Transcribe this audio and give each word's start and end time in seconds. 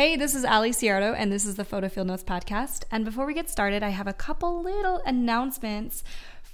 Hey, 0.00 0.16
this 0.16 0.34
is 0.34 0.46
Ali 0.46 0.70
Ciardo, 0.70 1.12
and 1.12 1.30
this 1.30 1.44
is 1.44 1.56
the 1.56 1.64
Photo 1.66 1.90
Field 1.90 2.06
Notes 2.06 2.24
podcast. 2.24 2.84
And 2.90 3.04
before 3.04 3.26
we 3.26 3.34
get 3.34 3.50
started, 3.50 3.82
I 3.82 3.90
have 3.90 4.06
a 4.06 4.14
couple 4.14 4.62
little 4.62 5.02
announcements 5.04 6.02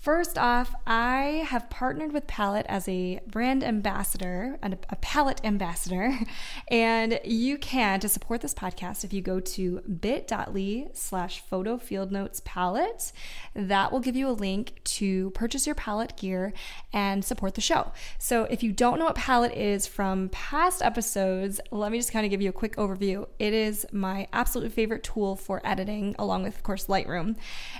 First 0.06 0.38
off, 0.38 0.72
I 0.86 1.44
have 1.48 1.68
partnered 1.68 2.12
with 2.12 2.28
Palette 2.28 2.66
as 2.68 2.88
a 2.88 3.18
brand 3.26 3.64
ambassador, 3.64 4.56
a 4.62 4.94
palette 4.94 5.40
ambassador, 5.42 6.16
and 6.68 7.18
you 7.24 7.58
can 7.58 7.98
to 7.98 8.08
support 8.08 8.40
this 8.40 8.54
podcast 8.54 9.02
if 9.02 9.12
you 9.12 9.20
go 9.20 9.40
to 9.40 9.80
bit.ly 9.80 10.86
slash 10.92 11.40
photo 11.40 11.76
field 11.76 12.12
notes 12.12 12.40
palette. 12.44 13.10
That 13.54 13.90
will 13.90 13.98
give 13.98 14.14
you 14.14 14.28
a 14.28 14.30
link 14.30 14.80
to 14.84 15.30
purchase 15.30 15.66
your 15.66 15.74
palette 15.74 16.16
gear 16.16 16.52
and 16.92 17.24
support 17.24 17.56
the 17.56 17.60
show. 17.60 17.90
So 18.16 18.44
if 18.44 18.62
you 18.62 18.70
don't 18.70 19.00
know 19.00 19.06
what 19.06 19.16
palette 19.16 19.54
is 19.54 19.88
from 19.88 20.28
past 20.28 20.82
episodes, 20.82 21.60
let 21.72 21.90
me 21.90 21.98
just 21.98 22.12
kind 22.12 22.24
of 22.24 22.30
give 22.30 22.40
you 22.40 22.50
a 22.50 22.52
quick 22.52 22.76
overview. 22.76 23.26
It 23.40 23.52
is 23.52 23.84
my 23.90 24.28
absolute 24.32 24.70
favorite 24.70 25.02
tool 25.02 25.34
for 25.34 25.60
editing, 25.66 26.14
along 26.16 26.44
with, 26.44 26.54
of 26.54 26.62
course, 26.62 26.86
Lightroom. 26.86 27.34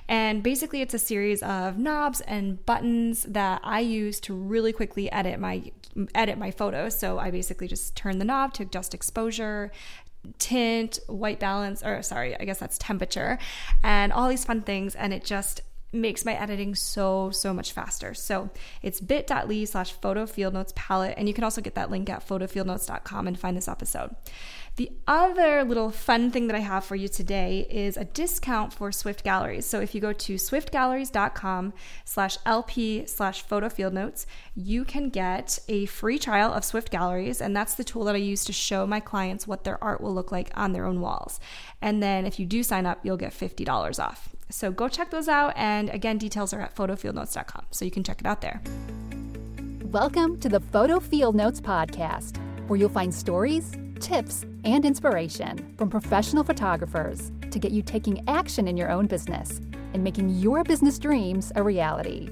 And 0.08 0.42
basically, 0.42 0.82
it's 0.82 0.92
a 0.92 0.98
series 0.98 1.40
of 1.44 1.78
knobs 1.78 2.15
and 2.22 2.64
buttons 2.66 3.24
that 3.24 3.60
I 3.64 3.80
use 3.80 4.20
to 4.20 4.34
really 4.34 4.72
quickly 4.72 5.10
edit 5.10 5.38
my 5.40 5.70
edit 6.14 6.38
my 6.38 6.50
photos. 6.50 6.98
So 6.98 7.18
I 7.18 7.30
basically 7.30 7.68
just 7.68 7.96
turn 7.96 8.18
the 8.18 8.24
knob 8.24 8.52
to 8.54 8.64
adjust 8.64 8.94
exposure, 8.94 9.72
tint, 10.38 10.98
white 11.06 11.40
balance, 11.40 11.82
or 11.82 12.02
sorry, 12.02 12.38
I 12.38 12.44
guess 12.44 12.58
that's 12.58 12.78
temperature, 12.78 13.38
and 13.82 14.12
all 14.12 14.28
these 14.28 14.44
fun 14.44 14.62
things. 14.62 14.94
And 14.94 15.14
it 15.14 15.24
just 15.24 15.60
makes 15.92 16.24
my 16.24 16.34
editing 16.34 16.74
so 16.74 17.30
so 17.30 17.54
much 17.54 17.72
faster 17.72 18.14
so 18.14 18.50
it's 18.82 19.00
bit.ly 19.00 19.64
slash 19.64 19.92
photo 19.92 20.26
field 20.26 20.54
notes 20.54 20.72
palette 20.76 21.14
and 21.16 21.28
you 21.28 21.34
can 21.34 21.44
also 21.44 21.60
get 21.60 21.74
that 21.74 21.90
link 21.90 22.08
at 22.10 22.26
photofieldnotes.com 22.26 23.26
and 23.26 23.38
find 23.38 23.56
this 23.56 23.68
episode 23.68 24.14
the 24.76 24.92
other 25.06 25.64
little 25.64 25.90
fun 25.90 26.30
thing 26.30 26.48
that 26.48 26.56
I 26.56 26.60
have 26.60 26.84
for 26.84 26.96
you 26.96 27.08
today 27.08 27.66
is 27.70 27.96
a 27.96 28.04
discount 28.04 28.74
for 28.74 28.92
Swift 28.92 29.24
Galleries. 29.24 29.64
So 29.64 29.80
if 29.80 29.94
you 29.94 30.02
go 30.02 30.12
to 30.12 30.34
swiftgalleries.com 30.34 31.72
slash 32.04 32.36
LP 32.44 33.06
slash 33.06 33.40
photo 33.40 33.70
field 33.70 33.94
notes, 33.94 34.26
you 34.54 34.84
can 34.84 35.08
get 35.08 35.58
a 35.68 35.86
free 35.86 36.18
trial 36.18 36.52
of 36.52 36.62
Swift 36.62 36.90
Galleries. 36.90 37.40
And 37.40 37.56
that's 37.56 37.74
the 37.74 37.84
tool 37.84 38.04
that 38.04 38.14
I 38.14 38.18
use 38.18 38.44
to 38.44 38.52
show 38.52 38.86
my 38.86 39.00
clients 39.00 39.46
what 39.46 39.64
their 39.64 39.82
art 39.82 40.02
will 40.02 40.12
look 40.12 40.30
like 40.30 40.50
on 40.54 40.72
their 40.72 40.84
own 40.84 41.00
walls. 41.00 41.40
And 41.80 42.02
then 42.02 42.26
if 42.26 42.38
you 42.38 42.44
do 42.44 42.62
sign 42.62 42.84
up, 42.84 43.00
you'll 43.02 43.16
get 43.16 43.32
$50 43.32 43.98
off. 43.98 44.35
So 44.50 44.70
go 44.70 44.88
check 44.88 45.10
those 45.10 45.28
out. 45.28 45.52
And 45.56 45.90
again, 45.90 46.18
details 46.18 46.52
are 46.52 46.60
at 46.60 46.74
photofieldnotes.com. 46.74 47.66
So 47.70 47.84
you 47.84 47.90
can 47.90 48.04
check 48.04 48.20
it 48.20 48.26
out 48.26 48.40
there. 48.40 48.60
Welcome 49.84 50.38
to 50.40 50.48
the 50.48 50.60
Photo 50.60 51.00
Field 51.00 51.34
Notes 51.34 51.60
podcast, 51.60 52.38
where 52.68 52.78
you'll 52.78 52.88
find 52.88 53.14
stories 53.14 53.76
tips, 54.00 54.44
and 54.64 54.84
inspiration 54.84 55.74
from 55.76 55.90
professional 55.90 56.44
photographers 56.44 57.32
to 57.50 57.58
get 57.58 57.72
you 57.72 57.82
taking 57.82 58.26
action 58.28 58.68
in 58.68 58.76
your 58.76 58.90
own 58.90 59.06
business 59.06 59.60
and 59.94 60.02
making 60.02 60.30
your 60.30 60.64
business 60.64 60.98
dreams 60.98 61.52
a 61.56 61.62
reality. 61.62 62.28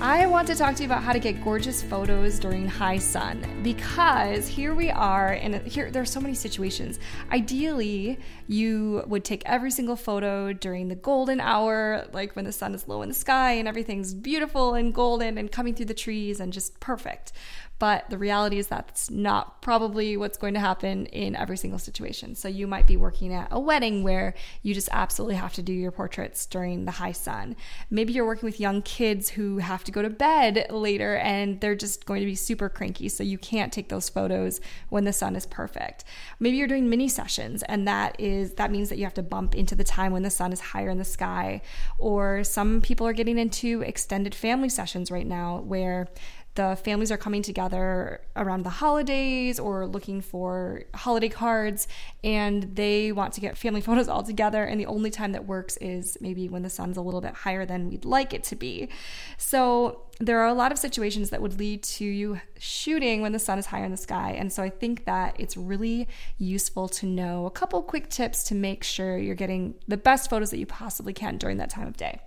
I 0.00 0.26
want 0.26 0.46
to 0.46 0.54
talk 0.54 0.76
to 0.76 0.84
you 0.84 0.86
about 0.86 1.02
how 1.02 1.12
to 1.12 1.18
get 1.18 1.42
gorgeous 1.42 1.82
photos 1.82 2.38
during 2.38 2.68
high 2.68 2.98
sun 2.98 3.44
because 3.64 4.46
here 4.46 4.72
we 4.72 4.92
are 4.92 5.32
and 5.32 5.56
here 5.66 5.90
there 5.90 6.02
are 6.02 6.06
so 6.06 6.20
many 6.20 6.34
situations. 6.34 7.00
Ideally, 7.32 8.20
you 8.46 9.02
would 9.08 9.24
take 9.24 9.42
every 9.44 9.72
single 9.72 9.96
photo 9.96 10.52
during 10.52 10.86
the 10.86 10.94
golden 10.94 11.40
hour, 11.40 12.06
like 12.12 12.36
when 12.36 12.44
the 12.44 12.52
sun 12.52 12.76
is 12.76 12.86
low 12.86 13.02
in 13.02 13.08
the 13.08 13.14
sky 13.14 13.54
and 13.54 13.66
everything's 13.66 14.14
beautiful 14.14 14.74
and 14.74 14.94
golden 14.94 15.36
and 15.36 15.50
coming 15.50 15.74
through 15.74 15.86
the 15.86 15.94
trees 15.94 16.38
and 16.38 16.52
just 16.52 16.78
perfect. 16.78 17.32
But 17.78 18.10
the 18.10 18.18
reality 18.18 18.58
is 18.58 18.66
that's 18.66 19.10
not 19.10 19.62
probably 19.62 20.16
what's 20.16 20.36
going 20.36 20.54
to 20.54 20.60
happen 20.60 21.06
in 21.06 21.36
every 21.36 21.56
single 21.56 21.78
situation. 21.78 22.34
So 22.34 22.48
you 22.48 22.66
might 22.66 22.86
be 22.86 22.96
working 22.96 23.32
at 23.32 23.48
a 23.50 23.60
wedding 23.60 24.02
where 24.02 24.34
you 24.62 24.74
just 24.74 24.88
absolutely 24.90 25.36
have 25.36 25.52
to 25.54 25.62
do 25.62 25.72
your 25.72 25.92
portraits 25.92 26.46
during 26.46 26.84
the 26.84 26.92
high 26.92 27.12
sun. 27.12 27.54
Maybe 27.90 28.12
you're 28.12 28.26
working 28.26 28.46
with 28.46 28.58
young 28.58 28.82
kids 28.82 29.30
who 29.30 29.58
have 29.58 29.84
to 29.84 29.92
go 29.92 30.02
to 30.02 30.10
bed 30.10 30.66
later 30.70 31.16
and 31.18 31.60
they're 31.60 31.76
just 31.76 32.04
going 32.04 32.20
to 32.20 32.26
be 32.26 32.34
super 32.34 32.68
cranky. 32.68 33.08
So 33.08 33.22
you 33.22 33.38
can't 33.38 33.72
take 33.72 33.88
those 33.88 34.08
photos 34.08 34.60
when 34.88 35.04
the 35.04 35.12
sun 35.12 35.36
is 35.36 35.46
perfect. 35.46 36.04
Maybe 36.40 36.56
you're 36.56 36.68
doing 36.68 36.88
mini 36.88 37.08
sessions 37.08 37.62
and 37.64 37.86
that 37.86 38.18
is 38.18 38.54
that 38.54 38.72
means 38.72 38.88
that 38.88 38.98
you 38.98 39.04
have 39.04 39.14
to 39.14 39.22
bump 39.22 39.54
into 39.54 39.74
the 39.74 39.84
time 39.84 40.12
when 40.12 40.22
the 40.22 40.30
sun 40.30 40.52
is 40.52 40.60
higher 40.60 40.90
in 40.90 40.98
the 40.98 41.04
sky. 41.04 41.62
Or 41.98 42.42
some 42.42 42.80
people 42.80 43.06
are 43.06 43.12
getting 43.12 43.38
into 43.38 43.82
extended 43.82 44.34
family 44.34 44.68
sessions 44.68 45.10
right 45.10 45.26
now 45.26 45.60
where 45.60 46.08
the 46.58 46.74
families 46.74 47.12
are 47.12 47.16
coming 47.16 47.40
together 47.40 48.20
around 48.34 48.64
the 48.64 48.70
holidays 48.70 49.60
or 49.60 49.86
looking 49.86 50.20
for 50.20 50.82
holiday 50.92 51.28
cards 51.28 51.86
and 52.24 52.74
they 52.74 53.12
want 53.12 53.32
to 53.32 53.40
get 53.40 53.56
family 53.56 53.80
photos 53.88 54.08
all 54.08 54.24
together 54.24 54.64
and 54.64 54.80
the 54.80 54.86
only 54.86 55.08
time 55.08 55.30
that 55.30 55.46
works 55.46 55.76
is 55.76 56.18
maybe 56.20 56.48
when 56.48 56.62
the 56.62 56.68
sun's 56.68 56.96
a 56.96 57.00
little 57.00 57.20
bit 57.20 57.32
higher 57.32 57.64
than 57.64 57.88
we'd 57.88 58.04
like 58.04 58.34
it 58.34 58.42
to 58.42 58.56
be 58.56 58.88
so 59.36 60.02
there 60.18 60.40
are 60.40 60.48
a 60.48 60.52
lot 60.52 60.72
of 60.72 60.78
situations 60.78 61.30
that 61.30 61.40
would 61.40 61.60
lead 61.60 61.84
to 61.84 62.04
you 62.04 62.40
shooting 62.58 63.22
when 63.22 63.30
the 63.30 63.38
sun 63.38 63.56
is 63.56 63.66
higher 63.66 63.84
in 63.84 63.92
the 63.92 63.96
sky. 63.96 64.32
And 64.32 64.52
so 64.52 64.64
I 64.64 64.68
think 64.68 65.04
that 65.04 65.36
it's 65.38 65.56
really 65.56 66.08
useful 66.38 66.88
to 66.88 67.06
know 67.06 67.46
a 67.46 67.52
couple 67.52 67.80
quick 67.82 68.08
tips 68.10 68.42
to 68.44 68.56
make 68.56 68.82
sure 68.82 69.16
you're 69.16 69.36
getting 69.36 69.76
the 69.86 69.96
best 69.96 70.28
photos 70.28 70.50
that 70.50 70.58
you 70.58 70.66
possibly 70.66 71.12
can 71.12 71.36
during 71.36 71.58
that 71.58 71.70
time 71.70 71.86
of 71.86 71.96
day. 71.96 72.20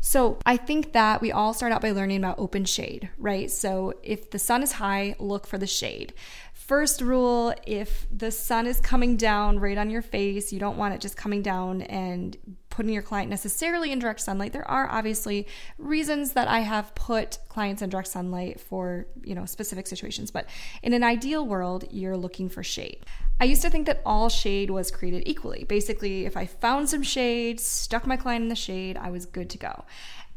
So 0.00 0.38
I 0.46 0.56
think 0.56 0.92
that 0.92 1.20
we 1.20 1.32
all 1.32 1.54
start 1.54 1.72
out 1.72 1.82
by 1.82 1.90
learning 1.90 2.18
about 2.18 2.38
open 2.38 2.64
shade, 2.64 3.10
right? 3.18 3.50
So 3.50 3.94
if 4.02 4.30
the 4.30 4.38
sun 4.38 4.62
is 4.62 4.72
high, 4.72 5.16
look 5.18 5.46
for 5.46 5.58
the 5.58 5.66
shade. 5.66 6.14
First 6.52 7.00
rule 7.00 7.54
if 7.66 8.06
the 8.10 8.30
sun 8.30 8.66
is 8.66 8.80
coming 8.80 9.16
down 9.16 9.60
right 9.60 9.78
on 9.78 9.88
your 9.88 10.02
face, 10.02 10.52
you 10.52 10.58
don't 10.58 10.76
want 10.76 10.94
it 10.94 11.00
just 11.00 11.16
coming 11.16 11.42
down 11.42 11.82
and 11.82 12.36
putting 12.70 12.92
your 12.92 13.02
client 13.02 13.30
necessarily 13.30 13.90
in 13.90 13.98
direct 13.98 14.20
sunlight. 14.20 14.52
There 14.52 14.68
are 14.68 14.88
obviously 14.90 15.46
reasons 15.78 16.32
that 16.32 16.46
I 16.46 16.60
have 16.60 16.94
put 16.94 17.38
clients 17.48 17.82
in 17.82 17.88
direct 17.88 18.08
sunlight 18.08 18.60
for, 18.60 19.06
you 19.24 19.34
know, 19.34 19.46
specific 19.46 19.86
situations, 19.86 20.30
but 20.30 20.46
in 20.82 20.92
an 20.92 21.02
ideal 21.02 21.46
world, 21.46 21.84
you're 21.90 22.18
looking 22.18 22.48
for 22.48 22.62
shade. 22.62 23.06
I 23.38 23.44
used 23.44 23.62
to 23.62 23.70
think 23.70 23.86
that 23.86 24.00
all 24.06 24.28
shade 24.28 24.70
was 24.70 24.90
created 24.90 25.24
equally. 25.26 25.64
Basically, 25.64 26.24
if 26.24 26.36
I 26.36 26.46
found 26.46 26.88
some 26.88 27.02
shade, 27.02 27.60
stuck 27.60 28.06
my 28.06 28.16
client 28.16 28.44
in 28.44 28.48
the 28.48 28.56
shade, 28.56 28.96
I 28.96 29.10
was 29.10 29.26
good 29.26 29.50
to 29.50 29.58
go. 29.58 29.84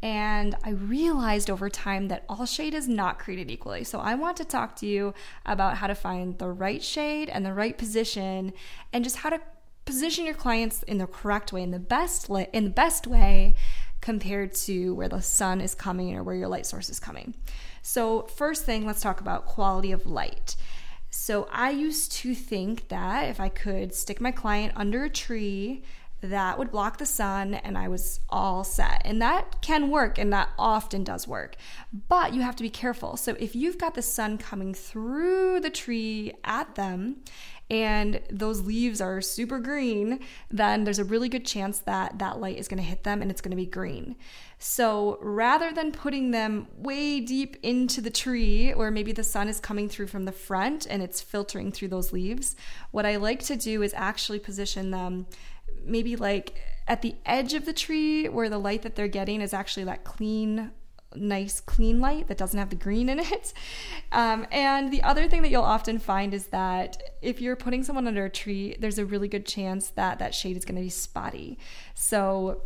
And 0.02 0.54
I 0.64 0.70
realized 0.70 1.50
over 1.50 1.70
time 1.70 2.08
that 2.08 2.24
all 2.28 2.46
shade 2.46 2.74
is 2.74 2.88
not 2.88 3.18
created 3.18 3.50
equally. 3.50 3.84
So 3.84 4.00
I 4.00 4.14
want 4.14 4.36
to 4.38 4.44
talk 4.44 4.76
to 4.76 4.86
you 4.86 5.14
about 5.46 5.78
how 5.78 5.86
to 5.86 5.94
find 5.94 6.38
the 6.38 6.48
right 6.48 6.82
shade 6.82 7.28
and 7.30 7.44
the 7.44 7.54
right 7.54 7.76
position 7.76 8.52
and 8.92 9.04
just 9.04 9.16
how 9.16 9.30
to 9.30 9.40
position 9.84 10.24
your 10.24 10.34
clients 10.34 10.82
in 10.84 10.98
the 10.98 11.06
correct 11.06 11.52
way, 11.52 11.62
in 11.62 11.70
the 11.70 11.78
best 11.78 12.28
in 12.28 12.64
the 12.64 12.70
best 12.70 13.06
way 13.06 13.54
compared 14.00 14.54
to 14.54 14.94
where 14.94 15.08
the 15.08 15.20
sun 15.20 15.60
is 15.60 15.74
coming 15.74 16.16
or 16.16 16.22
where 16.22 16.34
your 16.34 16.48
light 16.48 16.66
source 16.66 16.88
is 16.88 17.00
coming. 17.00 17.34
So, 17.82 18.22
first 18.22 18.64
thing, 18.64 18.86
let's 18.86 19.00
talk 19.00 19.20
about 19.20 19.46
quality 19.46 19.92
of 19.92 20.06
light. 20.06 20.56
So, 21.10 21.48
I 21.50 21.70
used 21.70 22.12
to 22.12 22.34
think 22.34 22.88
that 22.88 23.28
if 23.28 23.40
I 23.40 23.48
could 23.48 23.92
stick 23.94 24.20
my 24.20 24.30
client 24.30 24.72
under 24.76 25.04
a 25.04 25.10
tree 25.10 25.82
that 26.22 26.58
would 26.58 26.70
block 26.70 26.98
the 26.98 27.06
sun 27.06 27.54
and 27.54 27.78
I 27.78 27.88
was 27.88 28.20
all 28.28 28.64
set. 28.64 29.02
And 29.04 29.20
that 29.22 29.62
can 29.62 29.90
work 29.90 30.18
and 30.18 30.32
that 30.32 30.50
often 30.58 31.04
does 31.04 31.26
work. 31.26 31.56
But 32.08 32.34
you 32.34 32.42
have 32.42 32.56
to 32.56 32.62
be 32.62 32.70
careful. 32.70 33.16
So 33.16 33.36
if 33.38 33.56
you've 33.56 33.78
got 33.78 33.94
the 33.94 34.02
sun 34.02 34.38
coming 34.38 34.74
through 34.74 35.60
the 35.60 35.70
tree 35.70 36.32
at 36.44 36.74
them 36.74 37.22
and 37.70 38.20
those 38.30 38.62
leaves 38.62 39.00
are 39.00 39.20
super 39.20 39.60
green, 39.60 40.18
then 40.50 40.82
there's 40.82 40.98
a 40.98 41.04
really 41.04 41.28
good 41.28 41.46
chance 41.46 41.78
that 41.80 42.18
that 42.18 42.40
light 42.40 42.58
is 42.58 42.66
going 42.66 42.82
to 42.82 42.88
hit 42.88 43.04
them 43.04 43.22
and 43.22 43.30
it's 43.30 43.40
going 43.40 43.52
to 43.52 43.56
be 43.56 43.66
green. 43.66 44.16
So 44.58 45.18
rather 45.22 45.72
than 45.72 45.92
putting 45.92 46.32
them 46.32 46.66
way 46.76 47.20
deep 47.20 47.56
into 47.62 48.00
the 48.00 48.10
tree, 48.10 48.72
or 48.72 48.90
maybe 48.90 49.12
the 49.12 49.22
sun 49.22 49.48
is 49.48 49.60
coming 49.60 49.88
through 49.88 50.08
from 50.08 50.24
the 50.24 50.32
front 50.32 50.86
and 50.90 51.00
it's 51.00 51.22
filtering 51.22 51.70
through 51.70 51.88
those 51.88 52.12
leaves, 52.12 52.56
what 52.90 53.06
I 53.06 53.16
like 53.16 53.42
to 53.44 53.56
do 53.56 53.82
is 53.82 53.94
actually 53.96 54.40
position 54.40 54.90
them 54.90 55.26
maybe 55.84 56.16
like 56.16 56.56
at 56.86 57.02
the 57.02 57.16
edge 57.24 57.54
of 57.54 57.66
the 57.66 57.72
tree 57.72 58.28
where 58.28 58.48
the 58.48 58.58
light 58.58 58.82
that 58.82 58.96
they're 58.96 59.08
getting 59.08 59.40
is 59.40 59.54
actually 59.54 59.84
that 59.84 60.04
clean 60.04 60.72
nice 61.16 61.60
clean 61.60 62.00
light 62.00 62.28
that 62.28 62.38
doesn't 62.38 62.58
have 62.58 62.70
the 62.70 62.76
green 62.76 63.08
in 63.08 63.18
it. 63.18 63.52
Um, 64.12 64.44
and 64.50 64.92
the 64.92 65.04
other 65.04 65.28
thing 65.28 65.42
that 65.42 65.52
you'll 65.52 65.62
often 65.62 66.00
find 66.00 66.34
is 66.34 66.48
that 66.48 67.00
if 67.22 67.40
you're 67.40 67.54
putting 67.54 67.84
someone 67.84 68.08
under 68.08 68.24
a 68.24 68.30
tree, 68.30 68.74
there's 68.80 68.98
a 68.98 69.04
really 69.04 69.28
good 69.28 69.46
chance 69.46 69.90
that 69.90 70.18
that 70.18 70.34
shade 70.34 70.56
is 70.56 70.64
going 70.64 70.74
to 70.74 70.82
be 70.82 70.88
spotty. 70.88 71.60
So 71.94 72.62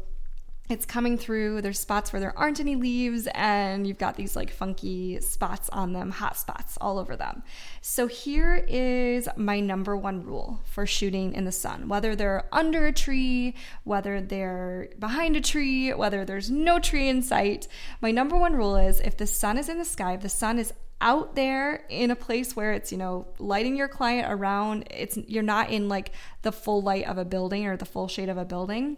it's 0.71 0.87
coming 0.87 1.19
through. 1.19 1.61
There's 1.61 1.79
spots 1.79 2.13
where 2.13 2.21
there 2.21 2.37
aren't 2.39 2.59
any 2.59 2.75
leaves, 2.75 3.29
and 3.35 3.87
you've 3.87 3.99
got 3.99 4.17
these 4.17 4.35
like 4.35 4.51
funky 4.51 5.21
spots 5.21 5.69
on 5.69 5.93
them, 5.93 6.11
hot 6.11 6.39
spots 6.39 6.79
all 6.81 6.99
over 6.99 7.17
them. 7.17 7.43
So, 7.83 8.07
here 8.07 8.65
is 8.67 9.29
my 9.37 9.61
number 9.61 9.95
one 9.95 10.25
rule 10.25 10.63
for 10.65 10.87
shooting 10.87 11.35
in 11.35 11.45
the 11.45 11.53
sun 11.53 11.89
whether 11.89 12.17
they're 12.17 12.49
under 12.51 12.87
a 12.87 12.93
tree, 12.93 13.55
whether 13.85 14.23
they're 14.23 14.89
behind 14.99 15.37
a 15.37 15.41
tree, 15.41 15.93
whether 15.93 16.25
there's 16.25 16.51
no 16.51 16.79
tree 16.79 17.09
in 17.09 17.23
sight. 17.23 17.69
My 18.01 18.11
number 18.11 18.37
one 18.37 18.57
rule 18.57 18.77
is 18.77 19.01
if 19.01 19.19
the 19.19 19.27
sun 19.27 19.59
is 19.59 19.69
in 19.69 19.79
the 19.79 19.85
sky, 19.85 20.15
if 20.15 20.23
the 20.23 20.29
sun 20.31 20.59
is 20.59 20.73
out 21.01 21.35
there 21.35 21.85
in 21.91 22.11
a 22.11 22.17
place 22.17 22.57
where 22.57 22.73
it's, 22.73 22.91
you 22.91 22.97
know, 22.97 23.27
lighting 23.39 23.77
your 23.77 23.89
client 23.89 24.33
around, 24.33 24.87
it's 24.91 25.19
you're 25.29 25.43
not 25.43 25.69
in 25.69 25.89
like 25.89 26.13
the 26.41 26.53
full 26.53 26.81
light 26.81 27.07
of 27.07 27.19
a 27.19 27.25
building 27.25 27.67
or 27.67 27.77
the 27.77 27.85
full 27.85 28.09
shade 28.09 28.31
of 28.31 28.39
a 28.39 28.45
building. 28.47 28.97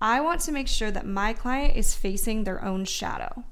I 0.00 0.20
want 0.20 0.40
to 0.42 0.52
make 0.52 0.68
sure 0.68 0.90
that 0.90 1.06
my 1.06 1.32
client 1.32 1.76
is 1.76 1.94
facing 1.94 2.44
their 2.44 2.64
own 2.64 2.84
shadow. 2.84 3.44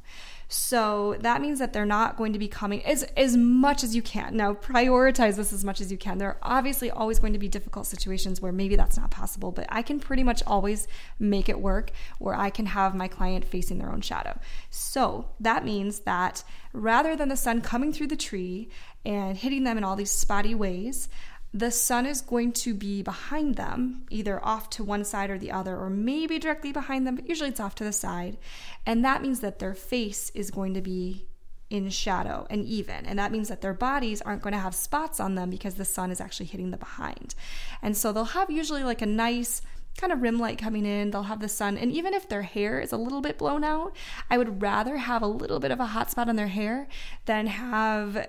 So 0.51 1.17
that 1.21 1.43
means 1.43 1.59
that 1.59 1.75
they're 1.75 1.85
not 1.85 2.17
going 2.17 2.33
to 2.33 2.39
be 2.39 2.49
coming 2.49 2.83
as, 2.87 3.03
as 3.19 3.37
much 3.37 3.85
as 3.85 3.95
you 3.95 4.01
can. 4.01 4.35
Now, 4.35 4.55
prioritize 4.55 5.37
this 5.37 5.53
as 5.53 5.63
much 5.63 5.83
as 5.83 5.93
you 5.93 5.99
can. 5.99 6.17
There 6.17 6.31
are 6.31 6.39
obviously 6.43 6.91
always 6.91 7.19
going 7.19 7.35
to 7.35 7.39
be 7.39 7.49
difficult 7.49 7.87
situations 7.87 8.41
where 8.41 8.51
maybe 8.51 8.75
that's 8.75 8.97
not 8.97 9.11
possible, 9.11 9.53
but 9.53 9.67
I 9.69 9.83
can 9.83 10.01
pretty 10.01 10.23
much 10.23 10.43
always 10.47 10.89
make 11.19 11.51
it 11.51 11.61
work 11.61 11.91
where 12.19 12.35
I 12.35 12.49
can 12.49 12.65
have 12.65 12.95
my 12.95 13.09
client 13.09 13.45
facing 13.45 13.77
their 13.77 13.93
own 13.93 14.01
shadow. 14.01 14.41
So 14.71 15.29
that 15.39 15.67
means 15.67 16.01
that 16.01 16.43
rather 16.73 17.15
than 17.15 17.29
the 17.29 17.37
sun 17.37 17.61
coming 17.61 17.93
through 17.93 18.07
the 18.07 18.17
tree 18.17 18.71
and 19.05 19.37
hitting 19.37 19.65
them 19.65 19.77
in 19.77 19.85
all 19.85 19.97
these 19.97 20.11
spotty 20.11 20.55
ways, 20.55 21.11
the 21.53 21.71
sun 21.71 22.05
is 22.05 22.21
going 22.21 22.53
to 22.53 22.75
be 22.75 23.03
behind 23.03 23.57
them, 23.57 24.03
either 24.11 24.45
off 24.45 24.69
to 24.71 24.85
one 24.85 25.05
side 25.05 25.31
or 25.31 25.39
the 25.39 25.51
other, 25.51 25.77
or 25.77 25.89
maybe 25.89 26.39
directly 26.39 26.73
behind 26.73 27.07
them, 27.07 27.17
but 27.17 27.29
usually 27.29 27.49
it's 27.49 27.61
off 27.61 27.75
to 27.77 27.85
the 27.85 27.93
side. 27.93 28.37
And 28.85 29.05
that 29.05 29.23
means 29.23 29.41
that 29.41 29.59
their 29.59 29.75
face 29.75 30.31
is 30.35 30.51
going 30.51 30.75
to 30.75 30.83
be 30.83 31.27
in 31.71 31.91
shadow 31.91 32.47
and 32.51 32.65
even. 32.65 33.07
And 33.07 33.19
that 33.19 33.33
means 33.33 33.49
that 33.49 33.61
their 33.61 33.75
bodies 33.75 34.23
aren't 34.23 34.43
going 34.43 34.53
to 34.53 34.59
have 34.59 34.75
spots 34.75 35.21
on 35.21 35.35
them 35.35 35.51
because 35.51 35.75
the 35.75 35.85
sun 35.85 36.11
is 36.11 36.21
actually 36.21 36.47
hitting 36.47 36.71
the 36.71 36.77
behind. 36.77 37.35
And 37.83 37.97
so 37.97 38.13
they'll 38.13 38.25
have 38.25 38.51
usually 38.51 38.85
like 38.85 39.03
a 39.03 39.07
nice, 39.07 39.63
kind 39.99 40.13
of 40.13 40.23
rim 40.23 40.39
light 40.39 40.59
coming 40.59 40.87
in. 40.87 41.11
They'll 41.11 41.25
have 41.25 41.41
the 41.41 41.49
sun. 41.49 41.77
And 41.77 41.93
even 41.93 42.15
if 42.15 42.29
their 42.29 42.43
hair 42.43 42.81
is 42.81 42.93
a 42.93 42.97
little 42.97 43.21
bit 43.21 43.39
blown 43.39 43.65
out, 43.65 43.95
I 44.31 44.39
would 44.39 44.63
rather 44.63 44.99
have 44.99 45.23
a 45.23 45.27
little 45.27 45.61
bit 45.61 45.71
of 45.71 45.81
a 45.81 45.87
hot 45.87 46.11
spot 46.11 46.29
on 46.29 46.37
their 46.37 46.49
hair 46.49 46.89
than 47.27 47.47
have 47.47 48.29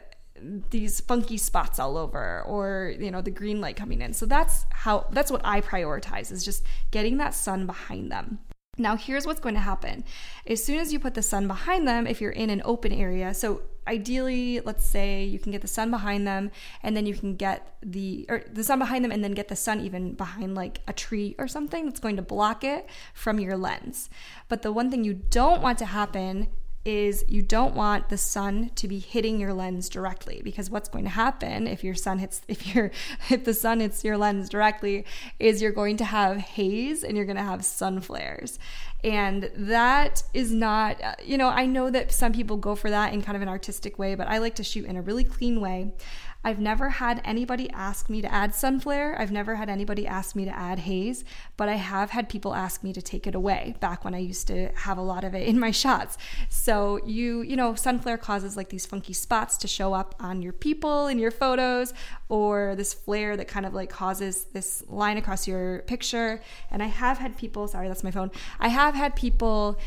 these 0.69 0.99
funky 0.99 1.37
spots 1.37 1.79
all 1.79 1.97
over 1.97 2.43
or 2.43 2.93
you 2.99 3.11
know 3.11 3.21
the 3.21 3.31
green 3.31 3.61
light 3.61 3.75
coming 3.75 4.01
in. 4.01 4.13
So 4.13 4.25
that's 4.25 4.65
how 4.71 5.07
that's 5.11 5.31
what 5.31 5.41
i 5.43 5.61
prioritize 5.61 6.31
is 6.31 6.43
just 6.43 6.63
getting 6.91 7.17
that 7.17 7.33
sun 7.33 7.65
behind 7.65 8.11
them. 8.11 8.39
Now 8.77 8.95
here's 8.95 9.25
what's 9.25 9.41
going 9.41 9.55
to 9.55 9.61
happen. 9.61 10.03
As 10.47 10.63
soon 10.63 10.79
as 10.79 10.93
you 10.93 10.99
put 10.99 11.13
the 11.13 11.21
sun 11.21 11.47
behind 11.47 11.87
them 11.87 12.07
if 12.07 12.21
you're 12.21 12.31
in 12.31 12.49
an 12.49 12.61
open 12.65 12.91
area 12.91 13.33
so 13.33 13.61
ideally 13.89 14.59
let's 14.59 14.85
say 14.85 15.23
you 15.23 15.39
can 15.39 15.51
get 15.51 15.61
the 15.61 15.67
sun 15.67 15.89
behind 15.89 16.27
them 16.27 16.51
and 16.83 16.95
then 16.95 17.07
you 17.07 17.15
can 17.15 17.35
get 17.35 17.75
the 17.81 18.25
or 18.29 18.43
the 18.53 18.63
sun 18.63 18.77
behind 18.77 19.03
them 19.03 19.11
and 19.11 19.23
then 19.23 19.31
get 19.31 19.47
the 19.47 19.55
sun 19.55 19.81
even 19.81 20.13
behind 20.13 20.53
like 20.53 20.79
a 20.87 20.93
tree 20.93 21.35
or 21.39 21.47
something 21.47 21.85
that's 21.85 21.99
going 21.99 22.15
to 22.15 22.21
block 22.21 22.63
it 22.63 22.87
from 23.13 23.39
your 23.39 23.57
lens. 23.57 24.09
But 24.47 24.61
the 24.61 24.71
one 24.71 24.91
thing 24.91 25.03
you 25.03 25.13
don't 25.13 25.61
want 25.61 25.79
to 25.79 25.85
happen 25.85 26.47
is 26.85 27.25
you 27.27 27.41
don't 27.41 27.75
want 27.75 28.09
the 28.09 28.17
sun 28.17 28.71
to 28.75 28.87
be 28.87 28.99
hitting 28.99 29.39
your 29.39 29.53
lens 29.53 29.89
directly 29.89 30.41
because 30.43 30.69
what's 30.69 30.87
going 30.87 31.03
to 31.03 31.09
happen 31.09 31.67
if 31.67 31.83
your 31.83 31.93
sun 31.93 32.19
hits 32.19 32.41
if 32.47 32.73
your 32.73 32.89
if 33.29 33.43
the 33.43 33.53
sun 33.53 33.79
hits 33.79 34.03
your 34.03 34.17
lens 34.17 34.49
directly 34.49 35.05
is 35.39 35.61
you're 35.61 35.71
going 35.71 35.97
to 35.97 36.05
have 36.05 36.37
haze 36.37 37.03
and 37.03 37.17
you're 37.17 37.25
going 37.25 37.37
to 37.37 37.43
have 37.43 37.65
sun 37.65 37.99
flares 37.99 38.57
and 39.03 39.49
that 39.55 40.23
is 40.33 40.51
not 40.51 40.97
you 41.23 41.37
know 41.37 41.47
I 41.47 41.65
know 41.65 41.89
that 41.89 42.11
some 42.11 42.33
people 42.33 42.57
go 42.57 42.75
for 42.75 42.89
that 42.89 43.13
in 43.13 43.21
kind 43.21 43.35
of 43.35 43.41
an 43.41 43.47
artistic 43.47 43.97
way 43.97 44.15
but 44.15 44.27
I 44.27 44.39
like 44.39 44.55
to 44.55 44.63
shoot 44.63 44.85
in 44.85 44.95
a 44.97 45.01
really 45.01 45.23
clean 45.23 45.61
way 45.61 45.93
I've 46.41 46.59
never 46.59 46.87
had 46.87 47.21
anybody 47.25 47.69
ask 47.71 48.09
me 48.09 48.21
to 48.21 48.33
add 48.33 48.55
sun 48.55 48.79
flare. 48.79 49.19
I've 49.19 49.31
never 49.31 49.55
had 49.55 49.69
anybody 49.69 50.07
ask 50.07 50.37
me 50.37 50.45
to 50.45 50.55
add 50.55 50.79
haze, 50.79 51.25
but 51.57 51.67
I 51.67 51.75
have 51.75 52.11
had 52.11 52.29
people 52.29 52.55
ask 52.55 52.81
me 52.81 52.93
to 52.93 53.01
take 53.01 53.27
it 53.27 53.35
away 53.35 53.75
back 53.81 54.05
when 54.05 54.15
I 54.15 54.19
used 54.19 54.47
to 54.47 54.69
have 54.73 54.97
a 54.97 55.01
lot 55.01 55.25
of 55.25 55.35
it 55.35 55.47
in 55.49 55.59
my 55.59 55.71
shots. 55.71 56.17
So 56.47 57.01
you, 57.05 57.41
you 57.41 57.57
know, 57.57 57.75
sun 57.75 57.99
flare 57.99 58.17
causes 58.17 58.55
like 58.55 58.69
these 58.69 58.85
funky 58.85 59.11
spots 59.11 59.57
to 59.57 59.67
show 59.67 59.93
up 59.93 60.15
on 60.21 60.41
your 60.41 60.53
people 60.53 61.07
in 61.07 61.19
your 61.19 61.31
photos 61.31 61.93
or 62.29 62.73
this 62.77 62.93
flare 62.93 63.35
that 63.35 63.49
kind 63.49 63.65
of 63.65 63.73
like 63.73 63.89
causes 63.89 64.45
this 64.53 64.81
line 64.87 65.17
across 65.17 65.45
your 65.45 65.79
picture. 65.87 66.41
And 66.71 66.81
I 66.81 66.87
have 66.87 67.17
had 67.17 67.37
people, 67.37 67.67
sorry, 67.67 67.89
that's 67.89 68.03
my 68.03 68.11
phone. 68.11 68.31
I 68.61 68.69
have 68.89 68.95
had 68.95 69.15
people 69.15 69.79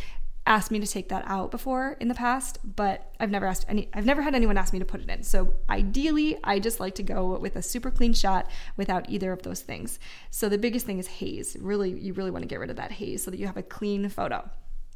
asked 0.45 0.71
me 0.71 0.81
to 0.81 0.87
take 0.87 1.09
that 1.09 1.25
out 1.27 1.51
before 1.51 1.97
in 2.01 2.09
the 2.09 2.15
past, 2.15 2.59
but 2.65 3.13
I've 3.21 3.31
never 3.31 3.47
asked 3.47 3.65
any 3.69 3.89
I've 3.95 4.07
never 4.07 4.23
had 4.23 4.35
anyone 4.35 4.57
ask 4.59 4.73
me 4.73 4.79
to 4.79 4.85
put 4.85 5.01
it 5.01 5.09
in. 5.09 5.23
So 5.23 5.55
ideally, 5.69 6.39
I 6.43 6.59
just 6.59 6.81
like 6.81 6.95
to 6.97 7.03
go 7.03 7.39
with 7.39 7.57
a 7.57 7.63
super 7.63 7.91
clean 7.91 8.13
shot 8.13 8.51
without 8.77 9.09
either 9.09 9.33
of 9.33 9.43
those 9.43 9.61
things. 9.61 9.99
So 10.31 10.49
the 10.49 10.59
biggest 10.59 10.87
thing 10.87 10.99
is 10.99 11.07
haze. 11.07 11.57
Really 11.61 11.91
you 11.91 12.13
really 12.13 12.31
want 12.31 12.43
to 12.43 12.49
get 12.49 12.61
rid 12.61 12.71
of 12.71 12.77
that 12.77 12.93
haze 12.93 13.23
so 13.23 13.31
that 13.31 13.39
you 13.39 13.47
have 13.47 13.57
a 13.57 13.63
clean 13.63 14.09
photo. 14.09 14.49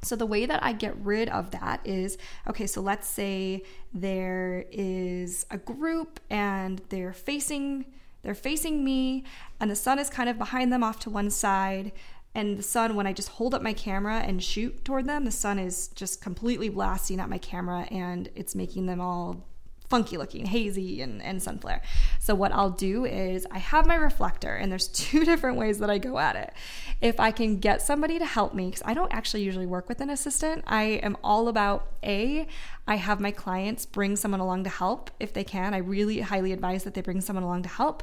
So, 0.03 0.15
the 0.15 0.27
way 0.27 0.47
that 0.47 0.63
I 0.63 0.73
get 0.73 0.95
rid 0.99 1.29
of 1.31 1.51
that 1.53 1.81
is 1.85 2.19
okay, 2.49 2.67
so 2.67 2.81
let's 2.81 3.09
say 3.09 3.63
there 3.95 4.67
is 4.71 5.47
a 5.51 5.59
group 5.59 6.21
and 6.31 6.83
they're 6.91 7.15
facing 7.15 7.87
they're 8.23 8.35
facing 8.35 8.85
me 8.85 9.25
and 9.61 9.71
the 9.71 9.77
sun 9.77 10.01
is 10.01 10.11
kind 10.11 10.29
of 10.29 10.37
behind 10.37 10.73
them 10.73 10.83
off 10.83 10.99
to 11.01 11.11
one 11.11 11.31
side 11.31 11.93
and 12.37 12.59
the 12.59 12.63
sun 12.63 12.95
when 12.95 13.07
i 13.07 13.13
just 13.13 13.31
hold 13.31 13.55
up 13.55 13.63
my 13.63 13.73
camera 13.73 14.19
and 14.19 14.43
shoot 14.43 14.85
toward 14.85 15.07
them 15.07 15.25
the 15.25 15.31
sun 15.31 15.59
is 15.59 15.89
just 15.89 16.21
completely 16.21 16.69
blasting 16.69 17.19
at 17.19 17.29
my 17.29 17.39
camera 17.39 17.89
and 17.91 18.29
it's 18.35 18.55
making 18.55 18.87
them 18.87 19.01
all 19.01 19.45
funky 19.89 20.17
looking, 20.17 20.47
hazy, 20.47 21.01
and, 21.01 21.23
and 21.23 21.43
sun 21.43 21.59
flare. 21.59 21.83
So, 22.21 22.35
what 22.35 22.53
I'll 22.53 22.71
do 22.71 23.05
is 23.05 23.47
I 23.51 23.59
have 23.59 23.87
my 23.87 23.95
reflector, 23.95 24.55
and 24.55 24.71
there's 24.71 24.89
two 25.07 25.25
different 25.25 25.57
ways 25.59 25.79
that 25.79 25.91
I 25.91 25.99
go 25.99 26.19
at 26.19 26.37
it. 26.37 26.53
If 27.01 27.21
I 27.21 27.31
can 27.31 27.59
get 27.59 27.83
somebody 27.83 28.19
to 28.19 28.27
help 28.27 28.55
me, 28.55 28.67
because 28.67 28.83
I 28.85 28.95
don't 28.95 29.13
actually 29.13 29.43
usually 29.43 29.67
work 29.67 29.89
with 29.89 30.01
an 30.01 30.11
assistant, 30.11 30.65
I 30.67 30.83
am 31.03 31.17
all 31.23 31.49
about 31.49 31.93
A, 32.03 32.47
I 32.89 32.97
have 32.97 33.21
my 33.21 33.31
clients 33.31 33.85
bring 33.85 34.17
someone 34.17 34.41
along 34.41 34.65
to 34.65 34.71
help 34.71 35.11
if 35.19 35.33
they 35.33 35.45
can. 35.45 35.75
I 35.75 35.79
really 35.79 36.21
highly 36.21 36.53
advise 36.53 36.85
that 36.85 36.95
they 36.95 37.01
bring 37.01 37.21
someone 37.21 37.43
along 37.43 37.63
to 37.65 37.69
help. 37.69 38.03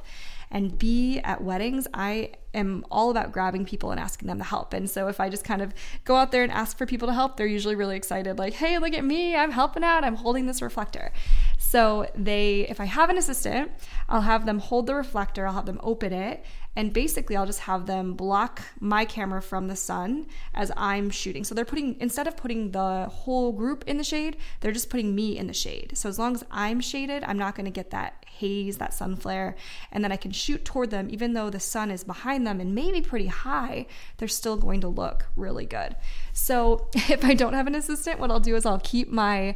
And 0.54 0.78
B, 0.78 1.20
at 1.20 1.44
weddings, 1.44 1.88
I 1.94 2.34
am 2.54 2.86
all 2.92 3.10
about 3.10 3.32
grabbing 3.32 3.66
people 3.66 3.90
and 3.90 4.00
asking 4.00 4.28
them 4.28 4.38
to 4.38 4.44
help. 4.44 4.74
And 4.74 4.88
so 4.88 5.08
if 5.08 5.20
I 5.20 5.28
just 5.28 5.44
kind 5.44 5.64
of 5.64 5.74
go 6.06 6.16
out 6.16 6.32
there 6.32 6.44
and 6.44 6.52
ask 6.52 6.78
for 6.78 6.86
people 6.86 7.08
to 7.08 7.14
help, 7.14 7.36
they're 7.36 7.48
usually 7.48 7.76
really 7.76 7.98
excited, 7.98 8.38
like, 8.38 8.54
hey, 8.54 8.78
look 8.78 8.94
at 8.94 9.04
me, 9.04 9.36
I'm 9.36 9.52
helping 9.52 9.84
out, 9.84 10.04
I'm 10.04 10.16
holding 10.16 10.46
this 10.46 10.62
reflector. 10.62 11.12
So 11.58 12.08
they, 12.16 12.68
if 12.70 12.80
I 12.80 12.86
have 12.86 13.10
an 13.10 13.18
assistant, 13.18 13.72
I'll 14.08 14.22
have 14.22 14.46
them 14.46 14.60
hold 14.60 14.86
the 14.86 14.94
reflector, 14.94 15.48
I'll 15.48 15.54
have 15.54 15.66
them 15.66 15.80
open 15.82 16.14
it, 16.14 16.46
and 16.76 16.94
basically 16.94 17.36
I'll 17.36 17.46
just 17.46 17.62
have 17.62 17.86
them 17.86 18.14
block 18.14 18.62
my 18.80 19.06
camera 19.06 19.42
from 19.42 19.68
the 19.68 19.76
sun 19.76 20.28
as 20.54 20.72
I'm 20.76 21.10
shooting. 21.10 21.44
So 21.44 21.54
they're 21.54 21.66
putting 21.66 21.96
instead 22.00 22.28
of 22.28 22.38
putting 22.38 22.72
the 22.72 23.08
whole 23.12 23.52
group 23.52 23.84
in 23.88 23.98
the 23.98 24.04
shade, 24.04 24.38
they're 24.60 24.72
just 24.72 24.90
putting 24.90 25.14
me 25.14 25.38
in 25.38 25.48
the 25.48 25.54
shade. 25.54 25.98
So 25.98 26.10
as 26.10 26.18
long 26.18 26.36
as 26.36 26.44
I'm 26.52 26.80
shaded, 26.80 27.24
I'm 27.26 27.38
not 27.38 27.56
going 27.56 27.66
to 27.66 27.72
get 27.72 27.92
that 27.92 28.26
haze, 28.28 28.78
that 28.78 28.94
sun 28.94 29.16
flare, 29.16 29.56
and 29.92 30.04
then 30.04 30.12
I 30.12 30.18
can 30.18 30.32
shoot 30.32 30.66
toward 30.66 30.90
them 30.90 31.08
even 31.12 31.34
though 31.34 31.50
the 31.50 31.60
sun 31.60 31.92
is 31.92 32.04
behind 32.04 32.48
them 32.48 32.60
and 32.60 32.74
maybe 32.74 33.02
pretty 33.02 33.28
high, 33.28 33.86
they're 34.18 34.28
still 34.28 34.58
going 34.58 34.82
to 34.82 34.88
look 34.88 35.28
really 35.36 35.66
good. 35.66 35.96
So 36.34 36.88
if 36.96 37.24
I 37.24 37.34
don't 37.34 37.54
have 37.54 37.68
an 37.68 37.76
assistant, 37.76 38.20
what 38.20 38.32
I'll 38.32 38.40
do 38.40 38.56
is 38.56 38.66
I'll 38.66 38.80
keep 38.80 39.10
my 39.10 39.56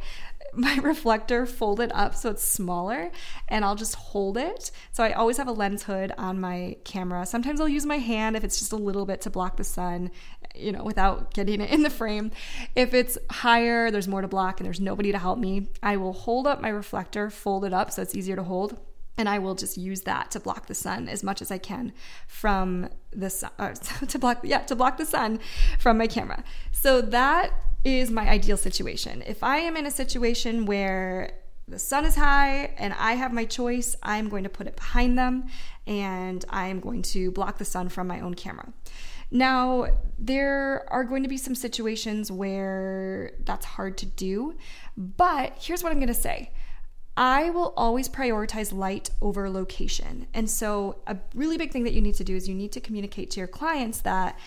my 0.54 0.76
reflector 0.82 1.46
folded 1.46 1.90
up 1.94 2.14
so 2.14 2.30
it's 2.30 2.46
smaller 2.46 3.10
and 3.48 3.64
I'll 3.64 3.74
just 3.74 3.94
hold 3.94 4.36
it. 4.36 4.70
So 4.92 5.04
I 5.04 5.12
always 5.12 5.36
have 5.36 5.48
a 5.48 5.52
lens 5.52 5.84
hood 5.84 6.12
on 6.18 6.40
my 6.40 6.76
camera. 6.84 7.26
Sometimes 7.26 7.60
I'll 7.60 7.68
use 7.68 7.86
my 7.86 7.98
hand 7.98 8.36
if 8.36 8.44
it's 8.44 8.58
just 8.58 8.72
a 8.72 8.76
little 8.76 9.06
bit 9.06 9.20
to 9.22 9.30
block 9.30 9.56
the 9.56 9.64
sun, 9.64 10.10
you 10.54 10.72
know, 10.72 10.82
without 10.82 11.34
getting 11.34 11.60
it 11.60 11.70
in 11.70 11.82
the 11.82 11.90
frame. 11.90 12.30
If 12.74 12.94
it's 12.94 13.18
higher, 13.30 13.90
there's 13.90 14.08
more 14.08 14.22
to 14.22 14.28
block 14.28 14.60
and 14.60 14.66
there's 14.66 14.80
nobody 14.80 15.12
to 15.12 15.18
help 15.18 15.38
me, 15.38 15.68
I 15.82 15.96
will 15.96 16.12
hold 16.12 16.46
up 16.46 16.60
my 16.60 16.68
reflector, 16.68 17.30
fold 17.30 17.64
it 17.64 17.72
up 17.72 17.90
so 17.92 18.02
it's 18.02 18.14
easier 18.14 18.36
to 18.36 18.42
hold 18.42 18.78
and 19.18 19.28
I 19.28 19.40
will 19.40 19.56
just 19.56 19.76
use 19.76 20.02
that 20.02 20.30
to 20.30 20.40
block 20.40 20.66
the 20.66 20.74
sun 20.74 21.08
as 21.08 21.24
much 21.24 21.42
as 21.42 21.50
I 21.50 21.58
can 21.58 21.92
from 22.28 22.88
the 23.10 23.28
sun, 23.28 23.50
uh, 23.58 23.74
to 24.08 24.18
block 24.18 24.40
yeah 24.44 24.60
to 24.60 24.76
block 24.76 24.96
the 24.96 25.04
sun 25.04 25.40
from 25.78 25.98
my 25.98 26.06
camera. 26.06 26.44
So 26.70 27.00
that 27.00 27.52
is 27.84 28.10
my 28.10 28.28
ideal 28.28 28.56
situation. 28.56 29.22
If 29.26 29.42
I 29.42 29.58
am 29.58 29.76
in 29.76 29.86
a 29.86 29.90
situation 29.90 30.66
where 30.66 31.32
the 31.66 31.78
sun 31.78 32.04
is 32.04 32.16
high 32.16 32.72
and 32.78 32.94
I 32.94 33.12
have 33.12 33.32
my 33.32 33.44
choice, 33.44 33.96
I'm 34.02 34.28
going 34.28 34.44
to 34.44 34.48
put 34.48 34.66
it 34.66 34.76
behind 34.76 35.18
them 35.18 35.46
and 35.86 36.44
I'm 36.48 36.80
going 36.80 37.02
to 37.02 37.30
block 37.30 37.58
the 37.58 37.64
sun 37.64 37.88
from 37.88 38.06
my 38.06 38.20
own 38.20 38.34
camera. 38.34 38.72
Now, 39.30 39.88
there 40.18 40.86
are 40.90 41.04
going 41.04 41.22
to 41.22 41.28
be 41.28 41.36
some 41.36 41.54
situations 41.54 42.32
where 42.32 43.32
that's 43.44 43.66
hard 43.66 43.98
to 43.98 44.06
do, 44.06 44.56
but 44.96 45.54
here's 45.60 45.82
what 45.82 45.92
I'm 45.92 45.98
going 45.98 46.08
to 46.08 46.14
say. 46.14 46.50
I 47.16 47.50
will 47.50 47.74
always 47.76 48.08
prioritize 48.08 48.72
light 48.72 49.10
over 49.20 49.50
location. 49.50 50.28
And 50.32 50.48
so, 50.48 51.00
a 51.06 51.16
really 51.34 51.58
big 51.58 51.72
thing 51.72 51.84
that 51.84 51.92
you 51.92 52.00
need 52.00 52.14
to 52.14 52.24
do 52.24 52.36
is 52.36 52.48
you 52.48 52.54
need 52.54 52.72
to 52.72 52.80
communicate 52.80 53.30
to 53.32 53.40
your 53.40 53.48
clients 53.48 54.00
that 54.02 54.38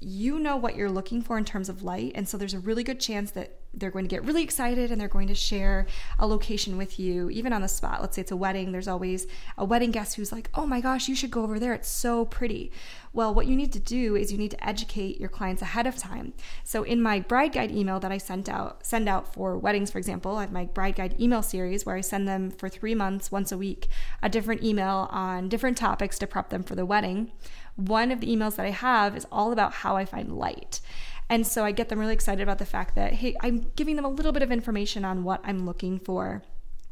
you 0.00 0.38
know 0.38 0.56
what 0.56 0.76
you're 0.76 0.90
looking 0.90 1.22
for 1.22 1.38
in 1.38 1.44
terms 1.44 1.68
of 1.68 1.82
light. 1.82 2.12
And 2.14 2.28
so, 2.28 2.36
there's 2.36 2.54
a 2.54 2.60
really 2.60 2.82
good 2.82 3.00
chance 3.00 3.30
that 3.32 3.59
they're 3.72 3.90
going 3.90 4.04
to 4.04 4.08
get 4.08 4.24
really 4.24 4.42
excited 4.42 4.90
and 4.90 5.00
they're 5.00 5.08
going 5.08 5.28
to 5.28 5.34
share 5.34 5.86
a 6.18 6.26
location 6.26 6.76
with 6.76 6.98
you, 6.98 7.30
even 7.30 7.52
on 7.52 7.62
the 7.62 7.68
spot. 7.68 8.00
Let's 8.00 8.16
say 8.16 8.22
it's 8.22 8.32
a 8.32 8.36
wedding, 8.36 8.72
there's 8.72 8.88
always 8.88 9.26
a 9.56 9.64
wedding 9.64 9.90
guest 9.90 10.16
who's 10.16 10.32
like, 10.32 10.50
oh 10.54 10.66
my 10.66 10.80
gosh, 10.80 11.08
you 11.08 11.14
should 11.14 11.30
go 11.30 11.42
over 11.42 11.58
there. 11.58 11.72
It's 11.72 11.88
so 11.88 12.24
pretty. 12.24 12.72
Well, 13.12 13.34
what 13.34 13.46
you 13.46 13.56
need 13.56 13.72
to 13.72 13.80
do 13.80 14.16
is 14.16 14.30
you 14.30 14.38
need 14.38 14.52
to 14.52 14.68
educate 14.68 15.20
your 15.20 15.28
clients 15.28 15.62
ahead 15.62 15.86
of 15.86 15.96
time. 15.96 16.32
So 16.64 16.82
in 16.82 17.00
my 17.00 17.20
bride 17.20 17.52
guide 17.52 17.70
email 17.70 18.00
that 18.00 18.12
I 18.12 18.18
sent 18.18 18.48
out, 18.48 18.86
send 18.86 19.08
out 19.08 19.32
for 19.32 19.56
weddings, 19.56 19.90
for 19.90 19.98
example, 19.98 20.36
I 20.36 20.42
have 20.42 20.52
my 20.52 20.64
bride 20.64 20.96
guide 20.96 21.20
email 21.20 21.42
series 21.42 21.86
where 21.86 21.96
I 21.96 22.00
send 22.00 22.28
them 22.28 22.50
for 22.50 22.68
three 22.68 22.94
months, 22.94 23.32
once 23.32 23.52
a 23.52 23.58
week, 23.58 23.88
a 24.22 24.28
different 24.28 24.62
email 24.62 25.08
on 25.10 25.48
different 25.48 25.76
topics 25.76 26.18
to 26.18 26.26
prep 26.26 26.50
them 26.50 26.62
for 26.62 26.74
the 26.74 26.86
wedding. 26.86 27.32
One 27.76 28.10
of 28.10 28.20
the 28.20 28.28
emails 28.28 28.56
that 28.56 28.66
I 28.66 28.70
have 28.70 29.16
is 29.16 29.26
all 29.32 29.52
about 29.52 29.72
how 29.72 29.96
I 29.96 30.04
find 30.04 30.36
light. 30.36 30.80
And 31.30 31.46
so 31.46 31.64
I 31.64 31.72
get 31.72 31.88
them 31.88 31.98
really 31.98 32.12
excited 32.12 32.42
about 32.42 32.58
the 32.58 32.66
fact 32.66 32.96
that, 32.96 33.14
hey, 33.14 33.36
I'm 33.40 33.70
giving 33.76 33.96
them 33.96 34.04
a 34.04 34.08
little 34.10 34.32
bit 34.32 34.42
of 34.42 34.52
information 34.52 35.04
on 35.04 35.24
what 35.24 35.40
I'm 35.44 35.64
looking 35.64 35.98
for. 35.98 36.42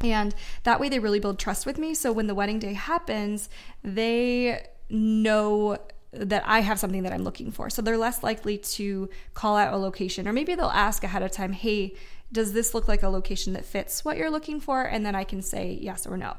And 0.01 0.35
that 0.63 0.79
way 0.79 0.89
they 0.89 1.01
really 1.01 1.19
build 1.19 1.41
trust 1.41 1.67
with 1.67 1.77
me. 1.77 1.93
So 1.93 2.13
when 2.13 2.29
the 2.29 2.35
wedding 2.35 2.61
day 2.61 2.73
happens, 2.73 3.51
they 3.83 4.65
know 4.89 5.77
that 6.13 6.45
I 6.47 6.61
have 6.61 6.79
something 6.79 7.03
that 7.03 7.13
I'm 7.13 7.25
looking 7.25 7.51
for. 7.51 7.69
So 7.69 7.83
they're 7.83 7.99
less 7.99 8.23
likely 8.23 8.57
to 8.59 9.11
call 9.35 9.57
out 9.57 9.75
a 9.75 9.77
location, 9.77 10.27
or 10.27 10.33
maybe 10.33 10.55
they'll 10.55 10.67
ask 10.67 11.03
ahead 11.03 11.23
of 11.23 11.33
time, 11.33 11.53
hey, 11.53 11.95
does 12.31 12.53
this 12.53 12.75
look 12.75 12.89
like 12.89 13.03
a 13.03 13.09
location 13.09 13.55
that 13.55 13.65
fits 13.65 14.05
what 14.05 14.17
you're 14.17 14.31
looking 14.31 14.61
for? 14.61 14.83
And 14.83 15.05
then 15.05 15.15
I 15.15 15.25
can 15.25 15.43
say 15.43 15.77
yes 15.81 16.07
or 16.07 16.17
no. 16.17 16.37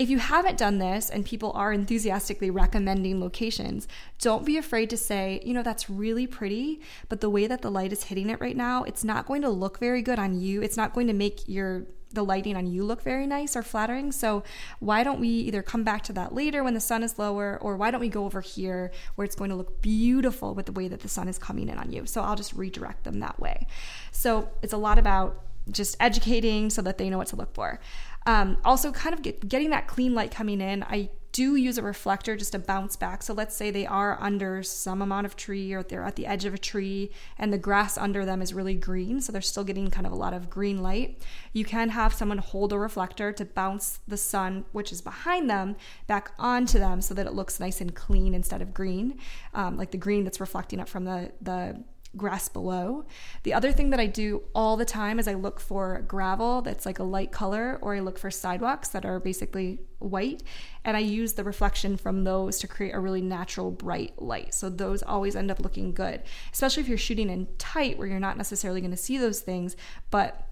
If 0.00 0.08
you 0.08 0.16
haven't 0.16 0.56
done 0.56 0.78
this 0.78 1.10
and 1.10 1.26
people 1.26 1.52
are 1.54 1.74
enthusiastically 1.74 2.48
recommending 2.48 3.20
locations, 3.20 3.86
don't 4.18 4.46
be 4.46 4.56
afraid 4.56 4.88
to 4.88 4.96
say, 4.96 5.42
you 5.44 5.52
know, 5.52 5.62
that's 5.62 5.90
really 5.90 6.26
pretty, 6.26 6.80
but 7.10 7.20
the 7.20 7.28
way 7.28 7.46
that 7.46 7.60
the 7.60 7.70
light 7.70 7.92
is 7.92 8.04
hitting 8.04 8.30
it 8.30 8.40
right 8.40 8.56
now, 8.56 8.82
it's 8.84 9.04
not 9.04 9.26
going 9.26 9.42
to 9.42 9.50
look 9.50 9.78
very 9.78 10.00
good 10.00 10.18
on 10.18 10.40
you. 10.40 10.62
It's 10.62 10.78
not 10.78 10.94
going 10.94 11.06
to 11.08 11.12
make 11.12 11.46
your 11.46 11.84
the 12.12 12.24
lighting 12.24 12.56
on 12.56 12.66
you 12.66 12.82
look 12.82 13.02
very 13.02 13.26
nice 13.26 13.54
or 13.54 13.62
flattering. 13.62 14.10
So 14.10 14.42
why 14.78 15.04
don't 15.04 15.20
we 15.20 15.28
either 15.28 15.62
come 15.62 15.84
back 15.84 16.02
to 16.04 16.14
that 16.14 16.34
later 16.34 16.64
when 16.64 16.72
the 16.72 16.80
sun 16.80 17.02
is 17.02 17.18
lower, 17.18 17.58
or 17.60 17.76
why 17.76 17.90
don't 17.90 18.00
we 18.00 18.08
go 18.08 18.24
over 18.24 18.40
here 18.40 18.90
where 19.16 19.26
it's 19.26 19.36
going 19.36 19.50
to 19.50 19.56
look 19.56 19.82
beautiful 19.82 20.54
with 20.54 20.64
the 20.64 20.72
way 20.72 20.88
that 20.88 21.00
the 21.00 21.08
sun 21.08 21.28
is 21.28 21.38
coming 21.38 21.68
in 21.68 21.76
on 21.76 21.92
you? 21.92 22.06
So 22.06 22.22
I'll 22.22 22.36
just 22.36 22.54
redirect 22.54 23.04
them 23.04 23.20
that 23.20 23.38
way. 23.38 23.66
So 24.12 24.48
it's 24.62 24.72
a 24.72 24.78
lot 24.78 24.98
about 24.98 25.44
just 25.70 25.96
educating 26.00 26.70
so 26.70 26.82
that 26.82 26.98
they 26.98 27.10
know 27.10 27.18
what 27.18 27.28
to 27.28 27.36
look 27.36 27.54
for. 27.54 27.78
Um, 28.26 28.58
also, 28.64 28.92
kind 28.92 29.14
of 29.14 29.22
get, 29.22 29.48
getting 29.48 29.70
that 29.70 29.86
clean 29.86 30.14
light 30.14 30.30
coming 30.30 30.60
in. 30.60 30.82
I 30.82 31.10
do 31.32 31.54
use 31.54 31.78
a 31.78 31.82
reflector 31.82 32.36
just 32.36 32.52
to 32.52 32.58
bounce 32.58 32.96
back. 32.96 33.22
So 33.22 33.32
let's 33.32 33.54
say 33.54 33.70
they 33.70 33.86
are 33.86 34.18
under 34.20 34.62
some 34.62 35.00
amount 35.00 35.26
of 35.26 35.36
tree 35.36 35.72
or 35.72 35.82
they're 35.82 36.04
at 36.04 36.16
the 36.16 36.26
edge 36.26 36.44
of 36.44 36.54
a 36.54 36.58
tree 36.58 37.12
and 37.38 37.52
the 37.52 37.58
grass 37.58 37.96
under 37.96 38.24
them 38.24 38.42
is 38.42 38.52
really 38.52 38.74
green. 38.74 39.20
So 39.20 39.30
they're 39.30 39.40
still 39.40 39.64
getting 39.64 39.90
kind 39.90 40.06
of 40.06 40.12
a 40.12 40.16
lot 40.16 40.34
of 40.34 40.50
green 40.50 40.82
light. 40.82 41.22
You 41.52 41.64
can 41.64 41.90
have 41.90 42.14
someone 42.14 42.38
hold 42.38 42.72
a 42.72 42.78
reflector 42.78 43.32
to 43.32 43.44
bounce 43.44 44.00
the 44.08 44.16
sun, 44.16 44.64
which 44.72 44.92
is 44.92 45.00
behind 45.00 45.48
them, 45.48 45.76
back 46.06 46.32
onto 46.38 46.78
them 46.78 47.00
so 47.00 47.14
that 47.14 47.26
it 47.26 47.32
looks 47.32 47.60
nice 47.60 47.80
and 47.80 47.94
clean 47.94 48.34
instead 48.34 48.60
of 48.60 48.74
green, 48.74 49.18
um, 49.54 49.76
like 49.76 49.92
the 49.92 49.98
green 49.98 50.24
that's 50.24 50.40
reflecting 50.40 50.80
up 50.80 50.88
from 50.88 51.04
the, 51.04 51.30
the 51.40 51.82
grass 52.16 52.48
below. 52.48 53.04
The 53.44 53.54
other 53.54 53.70
thing 53.70 53.90
that 53.90 54.00
I 54.00 54.06
do 54.06 54.42
all 54.54 54.76
the 54.76 54.84
time 54.84 55.18
is 55.18 55.28
I 55.28 55.34
look 55.34 55.60
for 55.60 56.04
gravel 56.08 56.60
that's 56.60 56.84
like 56.84 56.98
a 56.98 57.04
light 57.04 57.30
color, 57.30 57.78
or 57.82 57.94
I 57.94 58.00
look 58.00 58.18
for 58.18 58.30
sidewalks 58.30 58.88
that 58.88 59.04
are 59.04 59.20
basically 59.20 59.80
white, 60.00 60.42
and 60.84 60.96
I 60.96 61.00
use 61.00 61.34
the 61.34 61.44
reflection 61.44 61.96
from 61.96 62.24
those 62.24 62.58
to 62.58 62.68
create 62.68 62.92
a 62.92 63.00
really 63.00 63.22
natural 63.22 63.70
bright 63.70 64.20
light. 64.20 64.54
So 64.54 64.68
those 64.68 65.02
always 65.02 65.36
end 65.36 65.50
up 65.50 65.60
looking 65.60 65.92
good, 65.92 66.22
especially 66.52 66.82
if 66.82 66.88
you're 66.88 66.98
shooting 66.98 67.30
in 67.30 67.46
tight 67.58 67.96
where 67.96 68.08
you're 68.08 68.18
not 68.18 68.36
necessarily 68.36 68.80
going 68.80 68.90
to 68.90 68.96
see 68.96 69.18
those 69.18 69.40
things, 69.40 69.76
but 70.10 70.49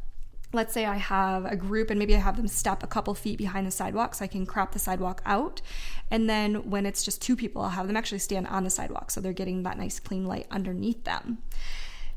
let's 0.52 0.72
say 0.72 0.86
I 0.86 0.96
have 0.96 1.44
a 1.44 1.56
group 1.56 1.90
and 1.90 1.98
maybe 1.98 2.14
I 2.14 2.20
have 2.20 2.36
them 2.36 2.48
step 2.48 2.82
a 2.82 2.86
couple 2.86 3.14
feet 3.14 3.38
behind 3.38 3.66
the 3.66 3.70
sidewalk 3.70 4.14
so 4.14 4.24
I 4.24 4.28
can 4.28 4.46
crop 4.46 4.72
the 4.72 4.78
sidewalk 4.78 5.20
out. 5.26 5.60
And 6.10 6.28
then 6.28 6.70
when 6.70 6.86
it's 6.86 7.02
just 7.02 7.20
two 7.20 7.36
people, 7.36 7.62
I'll 7.62 7.70
have 7.70 7.86
them 7.86 7.96
actually 7.96 8.20
stand 8.20 8.46
on 8.46 8.64
the 8.64 8.70
sidewalk 8.70 9.10
so 9.10 9.20
they're 9.20 9.32
getting 9.32 9.62
that 9.64 9.78
nice 9.78 10.00
clean 10.00 10.24
light 10.24 10.46
underneath 10.50 11.04
them. 11.04 11.38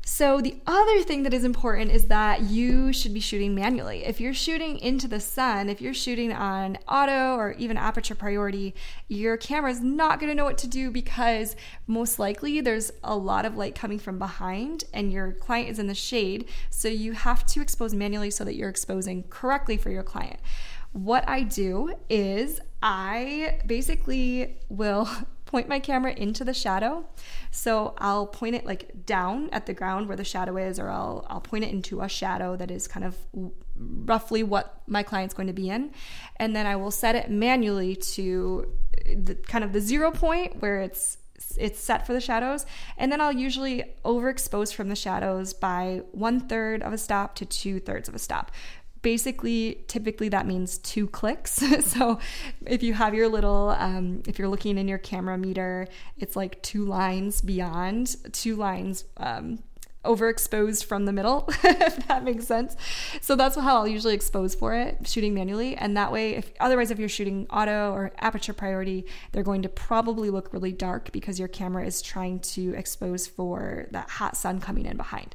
So, 0.04 0.40
the 0.40 0.56
other 0.66 1.02
thing 1.02 1.22
that 1.22 1.32
is 1.32 1.44
important 1.44 1.92
is 1.92 2.06
that 2.06 2.42
you 2.42 2.92
should 2.92 3.14
be 3.14 3.20
shooting 3.20 3.54
manually. 3.54 4.04
If 4.04 4.20
you're 4.20 4.34
shooting 4.34 4.78
into 4.78 5.06
the 5.06 5.20
sun, 5.20 5.68
if 5.68 5.80
you're 5.80 5.94
shooting 5.94 6.32
on 6.32 6.76
auto 6.88 7.36
or 7.36 7.52
even 7.52 7.76
aperture 7.76 8.16
priority, 8.16 8.74
your 9.06 9.36
camera 9.36 9.70
is 9.70 9.80
not 9.80 10.18
going 10.18 10.28
to 10.28 10.34
know 10.34 10.44
what 10.44 10.58
to 10.58 10.66
do 10.66 10.90
because 10.90 11.54
most 11.86 12.18
likely 12.18 12.60
there's 12.60 12.90
a 13.04 13.14
lot 13.14 13.44
of 13.44 13.56
light 13.56 13.76
coming 13.76 14.00
from 14.00 14.18
behind 14.18 14.84
and 14.92 15.12
your 15.12 15.32
client 15.32 15.68
is 15.68 15.78
in 15.78 15.86
the 15.86 15.94
shade. 15.94 16.48
So, 16.68 16.88
you 16.88 17.12
have 17.12 17.46
to 17.46 17.60
expose 17.60 17.94
manually 17.94 18.32
so 18.32 18.42
that 18.44 18.56
you're 18.56 18.70
exposing 18.70 19.22
correctly 19.30 19.76
for 19.76 19.90
your 19.90 20.02
client. 20.02 20.40
What 20.92 21.28
I 21.28 21.44
do 21.44 21.94
is 22.10 22.60
I 22.82 23.60
basically 23.66 24.56
will 24.68 25.08
point 25.52 25.68
my 25.68 25.78
camera 25.78 26.12
into 26.16 26.44
the 26.44 26.54
shadow. 26.54 27.04
So 27.50 27.94
I'll 27.98 28.26
point 28.26 28.56
it 28.56 28.64
like 28.64 29.04
down 29.06 29.50
at 29.50 29.66
the 29.66 29.74
ground 29.74 30.08
where 30.08 30.16
the 30.16 30.24
shadow 30.24 30.56
is, 30.56 30.80
or 30.80 30.88
I'll 30.88 31.26
I'll 31.28 31.42
point 31.42 31.62
it 31.64 31.70
into 31.70 32.00
a 32.00 32.08
shadow 32.08 32.56
that 32.56 32.70
is 32.70 32.88
kind 32.88 33.04
of 33.04 33.16
roughly 33.76 34.42
what 34.42 34.82
my 34.86 35.02
client's 35.02 35.34
going 35.34 35.48
to 35.48 35.52
be 35.52 35.68
in, 35.68 35.92
and 36.36 36.56
then 36.56 36.66
I 36.66 36.74
will 36.76 36.90
set 36.90 37.14
it 37.14 37.30
manually 37.30 37.94
to 38.16 38.72
the 39.14 39.34
kind 39.34 39.62
of 39.62 39.72
the 39.72 39.80
zero 39.80 40.10
point 40.10 40.60
where 40.62 40.80
it's 40.80 41.18
it's 41.58 41.80
set 41.80 42.06
for 42.06 42.14
the 42.14 42.20
shadows. 42.20 42.64
And 42.96 43.10
then 43.10 43.20
i'll 43.20 43.32
usually 43.32 43.84
overexpose 44.04 44.72
from 44.72 44.88
the 44.88 44.96
shadows 44.96 45.52
by 45.52 46.02
one 46.12 46.40
third 46.40 46.82
of 46.82 46.92
a 46.92 46.98
stop 46.98 47.34
to 47.36 47.44
two 47.44 47.80
thirds 47.80 48.08
of 48.08 48.14
a 48.14 48.18
stop 48.18 48.52
basically 49.02 49.84
typically 49.88 50.28
that 50.30 50.46
means 50.46 50.78
two 50.78 51.06
clicks. 51.08 51.62
So 51.82 52.20
if 52.64 52.82
you 52.82 52.94
have 52.94 53.12
your 53.12 53.28
little 53.28 53.70
um, 53.78 54.22
if 54.26 54.38
you're 54.38 54.48
looking 54.48 54.78
in 54.78 54.88
your 54.88 54.98
camera 54.98 55.36
meter 55.36 55.88
it's 56.16 56.36
like 56.36 56.62
two 56.62 56.84
lines 56.84 57.40
beyond 57.40 58.16
two 58.32 58.56
lines 58.56 59.04
um, 59.16 59.58
overexposed 60.04 60.84
from 60.84 61.04
the 61.04 61.12
middle 61.12 61.48
if 61.64 62.06
that 62.08 62.24
makes 62.24 62.46
sense. 62.46 62.76
So 63.20 63.36
that's 63.36 63.56
how 63.56 63.78
i'll 63.78 63.88
usually 63.88 64.14
expose 64.14 64.54
for 64.54 64.74
it 64.74 65.06
shooting 65.06 65.34
manually. 65.34 65.76
And 65.76 65.96
that 65.96 66.12
way 66.12 66.36
if 66.36 66.52
otherwise 66.60 66.90
if 66.90 66.98
you're 66.98 67.08
shooting 67.08 67.46
auto 67.50 67.92
or 67.92 68.12
aperture 68.18 68.52
priority 68.52 69.04
they're 69.32 69.42
going 69.42 69.62
to 69.62 69.68
probably 69.68 70.30
look 70.30 70.52
really 70.52 70.72
dark 70.72 71.12
because 71.12 71.38
your 71.38 71.48
camera 71.48 71.84
is 71.84 72.00
trying 72.00 72.40
to 72.40 72.74
expose 72.74 73.26
for 73.26 73.88
that 73.90 74.08
hot 74.08 74.36
sun 74.36 74.60
coming 74.60 74.86
in 74.86 74.96
behind 74.96 75.34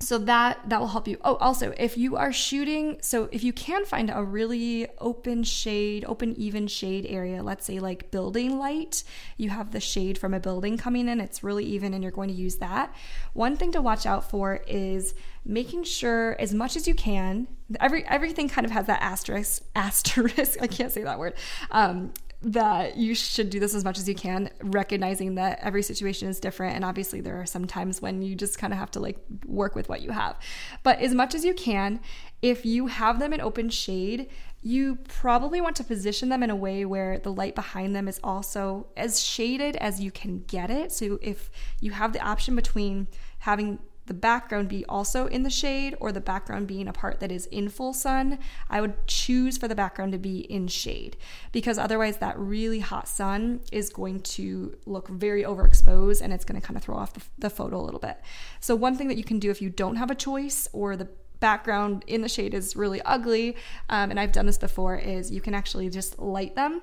so 0.00 0.16
that 0.16 0.58
that 0.68 0.80
will 0.80 0.88
help 0.88 1.06
you. 1.06 1.18
Oh 1.22 1.36
also 1.36 1.72
if 1.76 1.96
you 1.96 2.16
are 2.16 2.32
shooting 2.32 2.98
so 3.02 3.28
if 3.30 3.44
you 3.44 3.52
can 3.52 3.84
find 3.84 4.10
a 4.12 4.24
really 4.24 4.88
open 4.98 5.44
shade 5.44 6.04
open 6.06 6.34
even 6.36 6.66
shade 6.66 7.06
area 7.06 7.42
let's 7.42 7.66
say 7.66 7.78
like 7.78 8.10
building 8.10 8.58
light 8.58 9.04
you 9.36 9.50
have 9.50 9.72
the 9.72 9.80
shade 9.80 10.16
from 10.16 10.32
a 10.32 10.40
building 10.40 10.78
coming 10.78 11.08
in 11.08 11.20
it's 11.20 11.44
really 11.44 11.64
even 11.64 11.92
and 11.94 12.02
you're 12.02 12.12
going 12.12 12.28
to 12.30 12.34
use 12.34 12.56
that. 12.56 12.94
One 13.34 13.56
thing 13.56 13.72
to 13.72 13.80
watch 13.80 14.06
out 14.06 14.28
for 14.28 14.60
is 14.66 15.14
making 15.44 15.84
sure 15.84 16.36
as 16.38 16.52
much 16.54 16.76
as 16.76 16.88
you 16.88 16.94
can 16.94 17.46
every 17.78 18.04
everything 18.06 18.48
kind 18.48 18.64
of 18.64 18.70
has 18.70 18.86
that 18.86 19.00
asterisk 19.02 19.62
asterisk 19.74 20.58
i 20.60 20.66
can't 20.66 20.92
say 20.92 21.02
that 21.02 21.18
word 21.18 21.34
um, 21.70 22.12
that 22.42 22.96
you 22.96 23.14
should 23.14 23.50
do 23.50 23.60
this 23.60 23.74
as 23.74 23.84
much 23.84 23.98
as 23.98 24.08
you 24.08 24.14
can, 24.14 24.50
recognizing 24.62 25.34
that 25.34 25.58
every 25.62 25.82
situation 25.82 26.28
is 26.28 26.40
different. 26.40 26.74
And 26.74 26.84
obviously, 26.84 27.20
there 27.20 27.38
are 27.40 27.46
some 27.46 27.66
times 27.66 28.00
when 28.00 28.22
you 28.22 28.34
just 28.34 28.58
kind 28.58 28.72
of 28.72 28.78
have 28.78 28.90
to 28.92 29.00
like 29.00 29.18
work 29.44 29.74
with 29.74 29.88
what 29.88 30.00
you 30.00 30.10
have. 30.10 30.38
But 30.82 31.00
as 31.00 31.14
much 31.14 31.34
as 31.34 31.44
you 31.44 31.52
can, 31.52 32.00
if 32.40 32.64
you 32.64 32.86
have 32.86 33.18
them 33.18 33.34
in 33.34 33.42
open 33.42 33.68
shade, 33.68 34.30
you 34.62 34.96
probably 35.08 35.60
want 35.60 35.76
to 35.76 35.84
position 35.84 36.30
them 36.30 36.42
in 36.42 36.50
a 36.50 36.56
way 36.56 36.84
where 36.84 37.18
the 37.18 37.32
light 37.32 37.54
behind 37.54 37.94
them 37.94 38.08
is 38.08 38.20
also 38.24 38.86
as 38.96 39.22
shaded 39.22 39.76
as 39.76 40.00
you 40.00 40.10
can 40.10 40.42
get 40.46 40.70
it. 40.70 40.92
So 40.92 41.18
if 41.20 41.50
you 41.80 41.92
have 41.92 42.12
the 42.12 42.20
option 42.20 42.56
between 42.56 43.08
having 43.38 43.78
the 44.10 44.14
background 44.14 44.68
be 44.68 44.84
also 44.86 45.28
in 45.28 45.44
the 45.44 45.50
shade 45.50 45.94
or 46.00 46.10
the 46.10 46.20
background 46.20 46.66
being 46.66 46.88
a 46.88 46.92
part 46.92 47.20
that 47.20 47.30
is 47.30 47.46
in 47.46 47.68
full 47.68 47.92
sun, 47.92 48.40
I 48.68 48.80
would 48.80 49.06
choose 49.06 49.56
for 49.56 49.68
the 49.68 49.76
background 49.76 50.10
to 50.10 50.18
be 50.18 50.40
in 50.40 50.66
shade 50.66 51.16
because 51.52 51.78
otherwise 51.78 52.16
that 52.16 52.36
really 52.36 52.80
hot 52.80 53.06
sun 53.06 53.60
is 53.70 53.88
going 53.88 54.22
to 54.22 54.76
look 54.84 55.06
very 55.06 55.44
overexposed 55.44 56.22
and 56.22 56.32
it's 56.32 56.44
going 56.44 56.60
to 56.60 56.66
kind 56.66 56.76
of 56.76 56.82
throw 56.82 56.96
off 56.96 57.12
the, 57.12 57.22
the 57.38 57.50
photo 57.50 57.80
a 57.80 57.84
little 57.84 58.00
bit. 58.00 58.20
So 58.58 58.74
one 58.74 58.96
thing 58.96 59.06
that 59.06 59.16
you 59.16 59.22
can 59.22 59.38
do 59.38 59.48
if 59.48 59.62
you 59.62 59.70
don't 59.70 59.94
have 59.94 60.10
a 60.10 60.16
choice 60.16 60.66
or 60.72 60.96
the 60.96 61.06
background 61.38 62.02
in 62.08 62.20
the 62.20 62.28
shade 62.28 62.52
is 62.52 62.74
really 62.74 63.00
ugly, 63.02 63.54
um, 63.90 64.10
and 64.10 64.18
I've 64.18 64.32
done 64.32 64.46
this 64.46 64.58
before, 64.58 64.96
is 64.98 65.30
you 65.30 65.40
can 65.40 65.54
actually 65.54 65.88
just 65.88 66.18
light 66.18 66.56
them. 66.56 66.82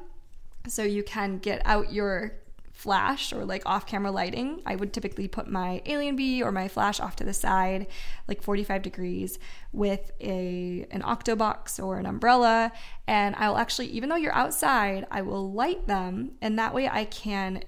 So 0.66 0.84
you 0.84 1.04
can 1.04 1.40
get 1.40 1.62
out 1.66 1.92
your 1.92 2.36
flash 2.78 3.34
or 3.34 3.44
like 3.44 3.64
off 3.66 3.88
camera 3.88 4.12
lighting, 4.12 4.62
I 4.64 4.76
would 4.76 4.94
typically 4.94 5.28
put 5.28 5.50
my 5.50 5.82
AlienBee 5.88 6.42
or 6.42 6.52
my 6.52 6.68
flash 6.68 7.00
off 7.00 7.16
to 7.16 7.24
the 7.24 7.34
side, 7.34 7.88
like 8.28 8.44
45 8.44 8.84
degrees, 8.84 9.40
with 9.72 10.12
a 10.22 10.86
an 10.92 11.02
octobox 11.02 11.84
or 11.84 11.98
an 11.98 12.06
umbrella. 12.06 12.72
And 13.08 13.36
I'll 13.36 13.58
actually, 13.58 13.88
even 13.88 14.10
though 14.10 14.16
you're 14.16 14.34
outside, 14.34 15.08
I 15.10 15.24
will 15.24 15.52
light 15.52 15.88
them, 15.88 16.34
and 16.40 16.60
that 16.60 16.74
way 16.74 16.88
I 16.88 17.06
can 17.06 17.64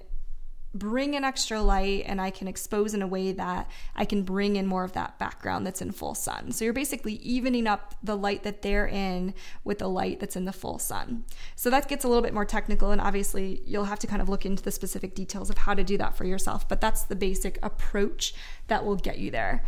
bring 0.72 1.14
in 1.14 1.24
extra 1.24 1.60
light 1.60 2.04
and 2.06 2.20
I 2.20 2.30
can 2.30 2.46
expose 2.46 2.94
in 2.94 3.02
a 3.02 3.06
way 3.06 3.32
that 3.32 3.68
I 3.96 4.04
can 4.04 4.22
bring 4.22 4.54
in 4.56 4.66
more 4.66 4.84
of 4.84 4.92
that 4.92 5.18
background 5.18 5.66
that's 5.66 5.82
in 5.82 5.90
full 5.90 6.14
sun. 6.14 6.52
So 6.52 6.64
you're 6.64 6.72
basically 6.72 7.14
evening 7.14 7.66
up 7.66 7.94
the 8.02 8.16
light 8.16 8.44
that 8.44 8.62
they're 8.62 8.86
in 8.86 9.34
with 9.64 9.78
the 9.78 9.88
light 9.88 10.20
that's 10.20 10.36
in 10.36 10.44
the 10.44 10.52
full 10.52 10.78
sun. 10.78 11.24
So 11.56 11.70
that 11.70 11.88
gets 11.88 12.04
a 12.04 12.08
little 12.08 12.22
bit 12.22 12.32
more 12.32 12.44
technical, 12.44 12.92
and 12.92 13.00
obviously 13.00 13.62
you'll 13.66 13.84
have 13.84 13.98
to 14.00 14.06
kind 14.06 14.22
of 14.22 14.28
look 14.28 14.46
into 14.46 14.62
the 14.62 14.70
specific 14.70 15.14
details 15.14 15.50
of 15.50 15.58
how 15.58 15.74
to 15.74 15.82
do 15.82 15.98
that 15.98 16.16
for 16.16 16.24
yourself, 16.24 16.68
but 16.68 16.80
that's 16.80 17.02
the 17.04 17.16
basic 17.16 17.58
approach 17.62 18.32
that 18.68 18.84
will 18.84 18.96
get 18.96 19.18
you 19.18 19.30
there. 19.32 19.64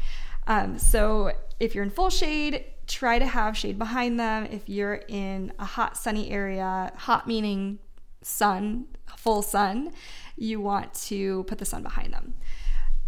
Um, 0.47 0.79
so 0.79 1.33
if 1.59 1.75
you're 1.75 1.85
in 1.85 1.91
full 1.91 2.11
shade, 2.11 2.65
try 2.87 3.19
to 3.19 3.27
have 3.27 3.57
shade 3.57 3.79
behind 3.79 4.21
them. 4.21 4.47
If 4.47 4.69
you're 4.69 5.03
in 5.09 5.53
a 5.59 5.65
hot, 5.65 5.97
sunny 5.97 6.31
area, 6.31 6.93
hot 6.97 7.27
meaning 7.27 7.79
sun, 8.23 8.87
full 9.23 9.43
sun, 9.43 9.93
you 10.37 10.61
want 10.61 10.93
to 10.95 11.45
put 11.45 11.59
the 11.59 11.65
sun 11.65 11.83
behind 11.83 12.13
them. 12.13 12.35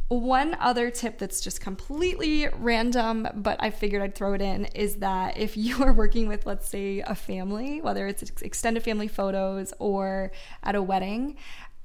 One 0.09 0.57
other 0.61 0.91
tip 0.91 1.19
that's 1.19 1.41
just 1.41 1.61
completely 1.61 2.47
random, 2.59 3.27
but 3.35 3.57
I 3.61 3.71
figured 3.71 4.01
I'd 4.01 4.15
throw 4.15 4.35
it 4.35 4.43
in 4.43 4.67
is 4.67 4.97
that 4.97 5.37
if 5.37 5.57
you 5.65 5.83
are 5.83 5.93
working 5.93 6.29
with, 6.29 6.47
let's 6.47 6.69
say, 6.69 7.01
a 7.01 7.17
family, 7.17 7.81
whether 7.81 8.07
it's 8.07 8.23
extended 8.43 8.85
family 8.85 9.09
photos 9.09 9.73
or 9.81 10.31
at 10.63 10.77
a 10.77 10.83
wedding, 10.83 11.37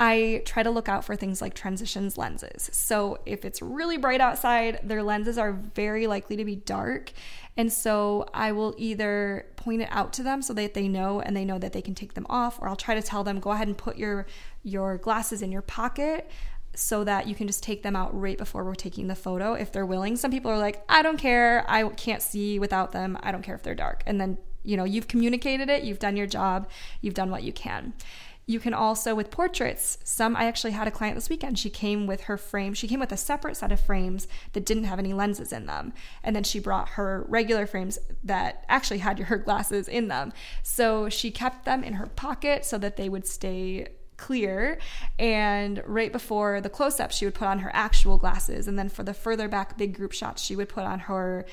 I 0.02 0.44
try 0.46 0.64
to 0.64 0.72
look 0.72 0.88
out 0.88 1.04
for 1.04 1.18
things 1.18 1.42
like 1.42 1.54
transitions 1.54 2.18
lenses. 2.18 2.70
So 2.72 3.20
if 3.26 3.44
it's 3.44 3.62
really 3.62 3.98
bright 3.98 4.22
outside, 4.22 4.80
their 4.82 5.04
lenses 5.04 5.38
are 5.38 5.52
very 5.52 6.08
likely 6.08 6.38
to 6.38 6.46
be 6.46 6.56
dark. 6.56 7.12
And 7.58 7.72
so 7.72 8.26
I 8.34 8.54
will 8.54 8.74
either 8.78 9.46
point 9.58 9.82
it 9.82 9.90
out 9.92 10.14
to 10.14 10.24
them 10.24 10.42
so 10.42 10.54
that 10.54 10.74
they 10.74 10.88
know 10.88 11.20
and 11.20 11.36
they 11.36 11.44
know 11.44 11.60
that 11.60 11.74
they 11.74 11.82
can 11.82 11.96
take 11.96 12.14
them 12.14 12.26
off, 12.30 12.62
or 12.62 12.70
I'll 12.70 12.78
try 12.78 12.96
to 12.96 13.02
tell 13.02 13.26
them, 13.26 13.42
go 13.42 13.52
ahead 13.52 13.68
and 13.68 13.78
put 13.78 13.98
your 13.98 14.26
your 14.64 14.98
glasses 14.98 15.42
in 15.42 15.52
your 15.52 15.62
pocket 15.62 16.30
so 16.76 17.04
that 17.04 17.28
you 17.28 17.36
can 17.36 17.48
just 17.48 17.62
take 17.62 17.84
them 17.84 17.96
out 17.96 18.18
right 18.18 18.38
before 18.38 18.64
we're 18.64 18.76
taking 18.76 19.08
the 19.08 19.16
photo 19.16 19.54
if 19.54 19.72
they're 19.72 19.86
willing. 19.86 20.16
Some 20.16 20.32
people 20.32 20.50
are 20.50 20.58
like, 20.58 20.84
I 20.88 21.02
don't 21.02 21.18
care. 21.18 21.66
I 21.68 21.88
can't 21.90 22.22
see 22.22 22.58
without 22.58 22.94
them. 22.94 23.18
I 23.22 23.34
don't 23.34 23.42
care 23.42 23.56
if 23.56 23.64
they're 23.64 23.76
dark. 23.76 24.04
And 24.06 24.22
then, 24.22 24.38
you 24.64 24.78
know, 24.78 24.86
you've 24.86 25.08
communicated 25.10 25.70
it, 25.70 25.84
you've 25.84 26.00
done 26.00 26.16
your 26.16 26.28
job, 26.28 26.70
you've 27.02 27.16
done 27.16 27.32
what 27.32 27.44
you 27.44 27.52
can. 27.52 27.94
You 28.50 28.60
can 28.60 28.74
also, 28.74 29.14
with 29.14 29.30
portraits, 29.30 30.00
some, 30.04 30.36
I 30.36 30.46
actually 30.46 30.72
had 30.72 30.88
a 30.88 30.92
client 30.92 31.14
this 31.14 31.30
weekend. 31.30 31.60
She 31.60 31.70
came 31.70 32.08
with 32.08 32.22
her 32.22 32.36
frame. 32.36 32.74
She 32.74 32.88
came 32.88 33.00
with 33.00 33.12
a 33.12 33.18
separate 33.18 33.58
set 33.58 33.72
of 33.72 33.80
frames 33.80 34.28
that 34.54 34.66
didn't 34.66 34.86
have 34.86 34.98
any 34.98 35.14
lenses 35.14 35.54
in 35.54 35.68
them. 35.68 35.94
And 36.24 36.36
then 36.36 36.44
she 36.44 36.60
brought 36.60 36.90
her 36.90 37.28
regular 37.28 37.68
frames 37.68 38.00
that 38.24 38.66
actually 38.68 38.98
had 38.98 39.20
her 39.20 39.38
glasses 39.46 39.88
in 39.88 40.08
them. 40.08 40.34
So 40.64 41.10
she 41.10 41.30
kept 41.30 41.66
them 41.66 41.84
in 41.84 41.94
her 41.94 42.08
pocket 42.08 42.66
so 42.66 42.80
that 42.80 42.98
they 42.98 43.08
would 43.08 43.28
stay 43.28 43.90
clear. 44.18 44.80
And 45.20 45.84
right 45.86 46.12
before 46.12 46.60
the 46.60 46.72
close 46.72 47.00
up, 47.00 47.12
she 47.12 47.26
would 47.26 47.36
put 47.36 47.48
on 47.48 47.60
her 47.60 47.70
actual 47.72 48.18
glasses. 48.18 48.68
And 48.68 48.80
then 48.80 48.90
for 48.90 49.04
the 49.04 49.14
further 49.14 49.48
back 49.48 49.78
big 49.78 49.96
group 49.96 50.12
shots, 50.12 50.42
she 50.42 50.56
would 50.56 50.70
put 50.70 50.86
on 50.86 51.02
her 51.02 51.46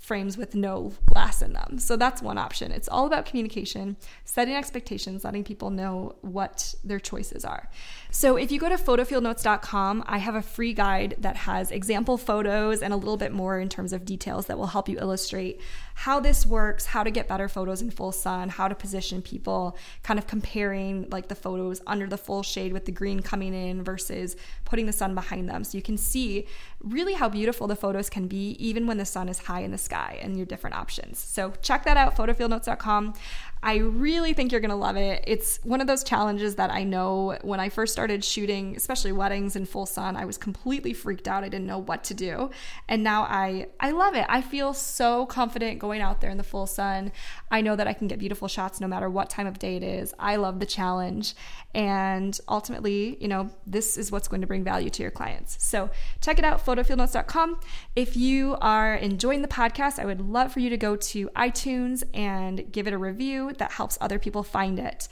frames 0.00 0.38
with 0.38 0.54
no 0.54 0.92
glass 1.06 1.42
in 1.42 1.52
them. 1.52 1.78
So 1.78 1.94
that's 1.94 2.22
one 2.22 2.38
option. 2.38 2.72
It's 2.72 2.88
all 2.88 3.06
about 3.06 3.26
communication, 3.26 3.96
setting 4.24 4.54
expectations, 4.54 5.24
letting 5.24 5.44
people 5.44 5.68
know 5.68 6.16
what 6.22 6.74
their 6.82 6.98
choices 6.98 7.44
are. 7.44 7.68
So 8.12 8.36
if 8.36 8.50
you 8.50 8.58
go 8.58 8.68
to 8.68 8.76
photofieldnotes.com, 8.76 10.04
I 10.06 10.18
have 10.18 10.34
a 10.34 10.42
free 10.42 10.72
guide 10.72 11.14
that 11.18 11.36
has 11.36 11.70
example 11.70 12.18
photos 12.18 12.82
and 12.82 12.92
a 12.92 12.96
little 12.96 13.16
bit 13.16 13.32
more 13.32 13.60
in 13.60 13.68
terms 13.68 13.92
of 13.92 14.04
details 14.04 14.46
that 14.46 14.58
will 14.58 14.66
help 14.66 14.88
you 14.88 14.98
illustrate 14.98 15.60
how 15.94 16.18
this 16.18 16.46
works, 16.46 16.86
how 16.86 17.02
to 17.02 17.10
get 17.10 17.28
better 17.28 17.46
photos 17.46 17.82
in 17.82 17.90
full 17.90 18.10
sun, 18.10 18.48
how 18.48 18.66
to 18.66 18.74
position 18.74 19.20
people, 19.20 19.76
kind 20.02 20.18
of 20.18 20.26
comparing 20.26 21.06
like 21.10 21.28
the 21.28 21.34
photos 21.34 21.82
under 21.86 22.06
the 22.06 22.16
full 22.16 22.42
shade 22.42 22.72
with 22.72 22.86
the 22.86 22.92
green 22.92 23.20
coming 23.20 23.52
in 23.52 23.84
versus 23.84 24.34
putting 24.64 24.86
the 24.86 24.92
sun 24.92 25.14
behind 25.14 25.48
them. 25.48 25.62
So 25.62 25.76
you 25.76 25.82
can 25.82 25.98
see 25.98 26.46
really 26.82 27.12
how 27.12 27.28
beautiful 27.28 27.66
the 27.66 27.76
photos 27.76 28.08
can 28.08 28.26
be 28.28 28.52
even 28.58 28.86
when 28.86 28.96
the 28.96 29.04
sun 29.04 29.28
is 29.28 29.40
high 29.40 29.60
in 29.60 29.72
the 29.72 29.78
sky 29.78 30.18
and 30.22 30.36
your 30.36 30.46
different 30.46 30.74
options. 30.74 31.18
So 31.18 31.52
check 31.60 31.84
that 31.84 31.98
out, 31.98 32.16
photofieldnotes.com. 32.16 33.14
I 33.62 33.76
really 33.76 34.32
think 34.32 34.52
you're 34.52 34.62
going 34.62 34.70
to 34.70 34.76
love 34.76 34.96
it. 34.96 35.22
It's 35.26 35.58
one 35.64 35.82
of 35.82 35.86
those 35.86 36.02
challenges 36.02 36.54
that 36.54 36.70
I 36.70 36.82
know 36.82 37.36
when 37.42 37.60
I 37.60 37.68
first 37.68 37.98
started 38.00 38.24
shooting, 38.24 38.74
especially 38.76 39.12
weddings 39.12 39.56
in 39.56 39.66
full 39.66 39.84
sun, 39.84 40.16
I 40.16 40.24
was 40.24 40.38
completely 40.38 40.94
freaked 40.94 41.28
out. 41.28 41.44
I 41.44 41.50
didn't 41.50 41.66
know 41.66 41.76
what 41.76 42.02
to 42.04 42.14
do. 42.14 42.48
And 42.88 43.04
now 43.04 43.24
I 43.24 43.66
I 43.78 43.90
love 43.90 44.14
it. 44.14 44.24
I 44.26 44.40
feel 44.40 44.72
so 44.72 45.26
confident 45.26 45.78
going 45.78 46.00
out 46.00 46.22
there 46.22 46.30
in 46.30 46.38
the 46.38 46.42
full 46.42 46.66
sun. 46.66 47.12
I 47.50 47.60
know 47.60 47.76
that 47.76 47.86
I 47.86 47.92
can 47.92 48.08
get 48.08 48.18
beautiful 48.18 48.48
shots 48.48 48.80
no 48.80 48.88
matter 48.88 49.10
what 49.10 49.28
time 49.28 49.46
of 49.46 49.58
day 49.58 49.76
it 49.76 49.82
is. 49.82 50.14
I 50.18 50.36
love 50.36 50.60
the 50.60 50.66
challenge. 50.66 51.34
And 51.74 52.40
ultimately, 52.48 53.18
you 53.20 53.28
know, 53.28 53.50
this 53.66 53.98
is 53.98 54.10
what's 54.10 54.28
going 54.28 54.40
to 54.40 54.46
bring 54.46 54.64
value 54.64 54.88
to 54.88 55.02
your 55.02 55.10
clients. 55.10 55.62
So 55.62 55.90
check 56.22 56.38
it 56.38 56.44
out, 56.46 56.64
photofieldnotes.com. 56.64 57.60
If 57.94 58.16
you 58.16 58.56
are 58.62 58.94
enjoying 58.94 59.42
the 59.42 59.48
podcast, 59.48 59.98
I 59.98 60.06
would 60.06 60.22
love 60.22 60.54
for 60.54 60.60
you 60.60 60.70
to 60.70 60.78
go 60.78 60.96
to 60.96 61.28
iTunes 61.36 62.02
and 62.14 62.72
give 62.72 62.86
it 62.86 62.94
a 62.94 62.98
review 62.98 63.52
that 63.58 63.72
helps 63.72 63.98
other 64.00 64.18
people 64.18 64.42
find 64.42 64.78
it. 64.78 65.06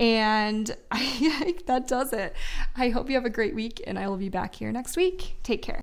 And 0.00 0.74
I, 0.90 1.54
that 1.66 1.86
does 1.86 2.12
it. 2.12 2.34
I 2.74 2.88
hope 2.88 3.08
you 3.08 3.14
have 3.14 3.26
a 3.26 3.30
great 3.30 3.54
week, 3.54 3.80
and 3.86 3.98
I 3.98 4.08
will 4.08 4.16
be 4.16 4.30
back 4.30 4.56
here 4.56 4.72
next 4.72 4.96
week. 4.96 5.36
Take 5.44 5.62
care. 5.62 5.82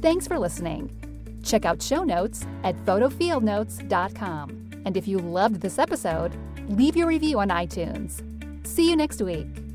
Thanks 0.00 0.26
for 0.26 0.38
listening. 0.38 0.90
Check 1.44 1.64
out 1.64 1.80
show 1.80 2.02
notes 2.02 2.44
at 2.64 2.76
photofieldnotes.com. 2.84 4.70
And 4.84 4.96
if 4.96 5.06
you 5.06 5.18
loved 5.18 5.60
this 5.60 5.78
episode, 5.78 6.36
leave 6.68 6.96
your 6.96 7.06
review 7.06 7.38
on 7.38 7.50
iTunes. 7.50 8.20
See 8.66 8.90
you 8.90 8.96
next 8.96 9.22
week. 9.22 9.71